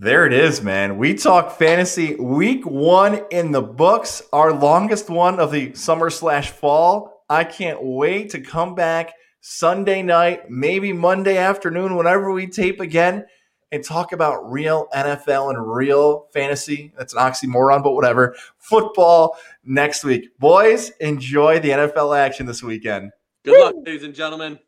[0.00, 0.98] There it is, man.
[0.98, 6.50] We talk fantasy week one in the books, our longest one of the summer slash
[6.50, 7.24] fall.
[7.28, 13.26] I can't wait to come back Sunday night, maybe Monday afternoon, whenever we tape again,
[13.72, 16.92] and talk about real NFL and real fantasy.
[16.96, 18.34] That's an oxymoron, but whatever.
[18.58, 20.36] Football next week.
[20.38, 23.12] Boys, enjoy the NFL action this weekend.
[23.44, 24.58] Good luck, ladies and gentlemen.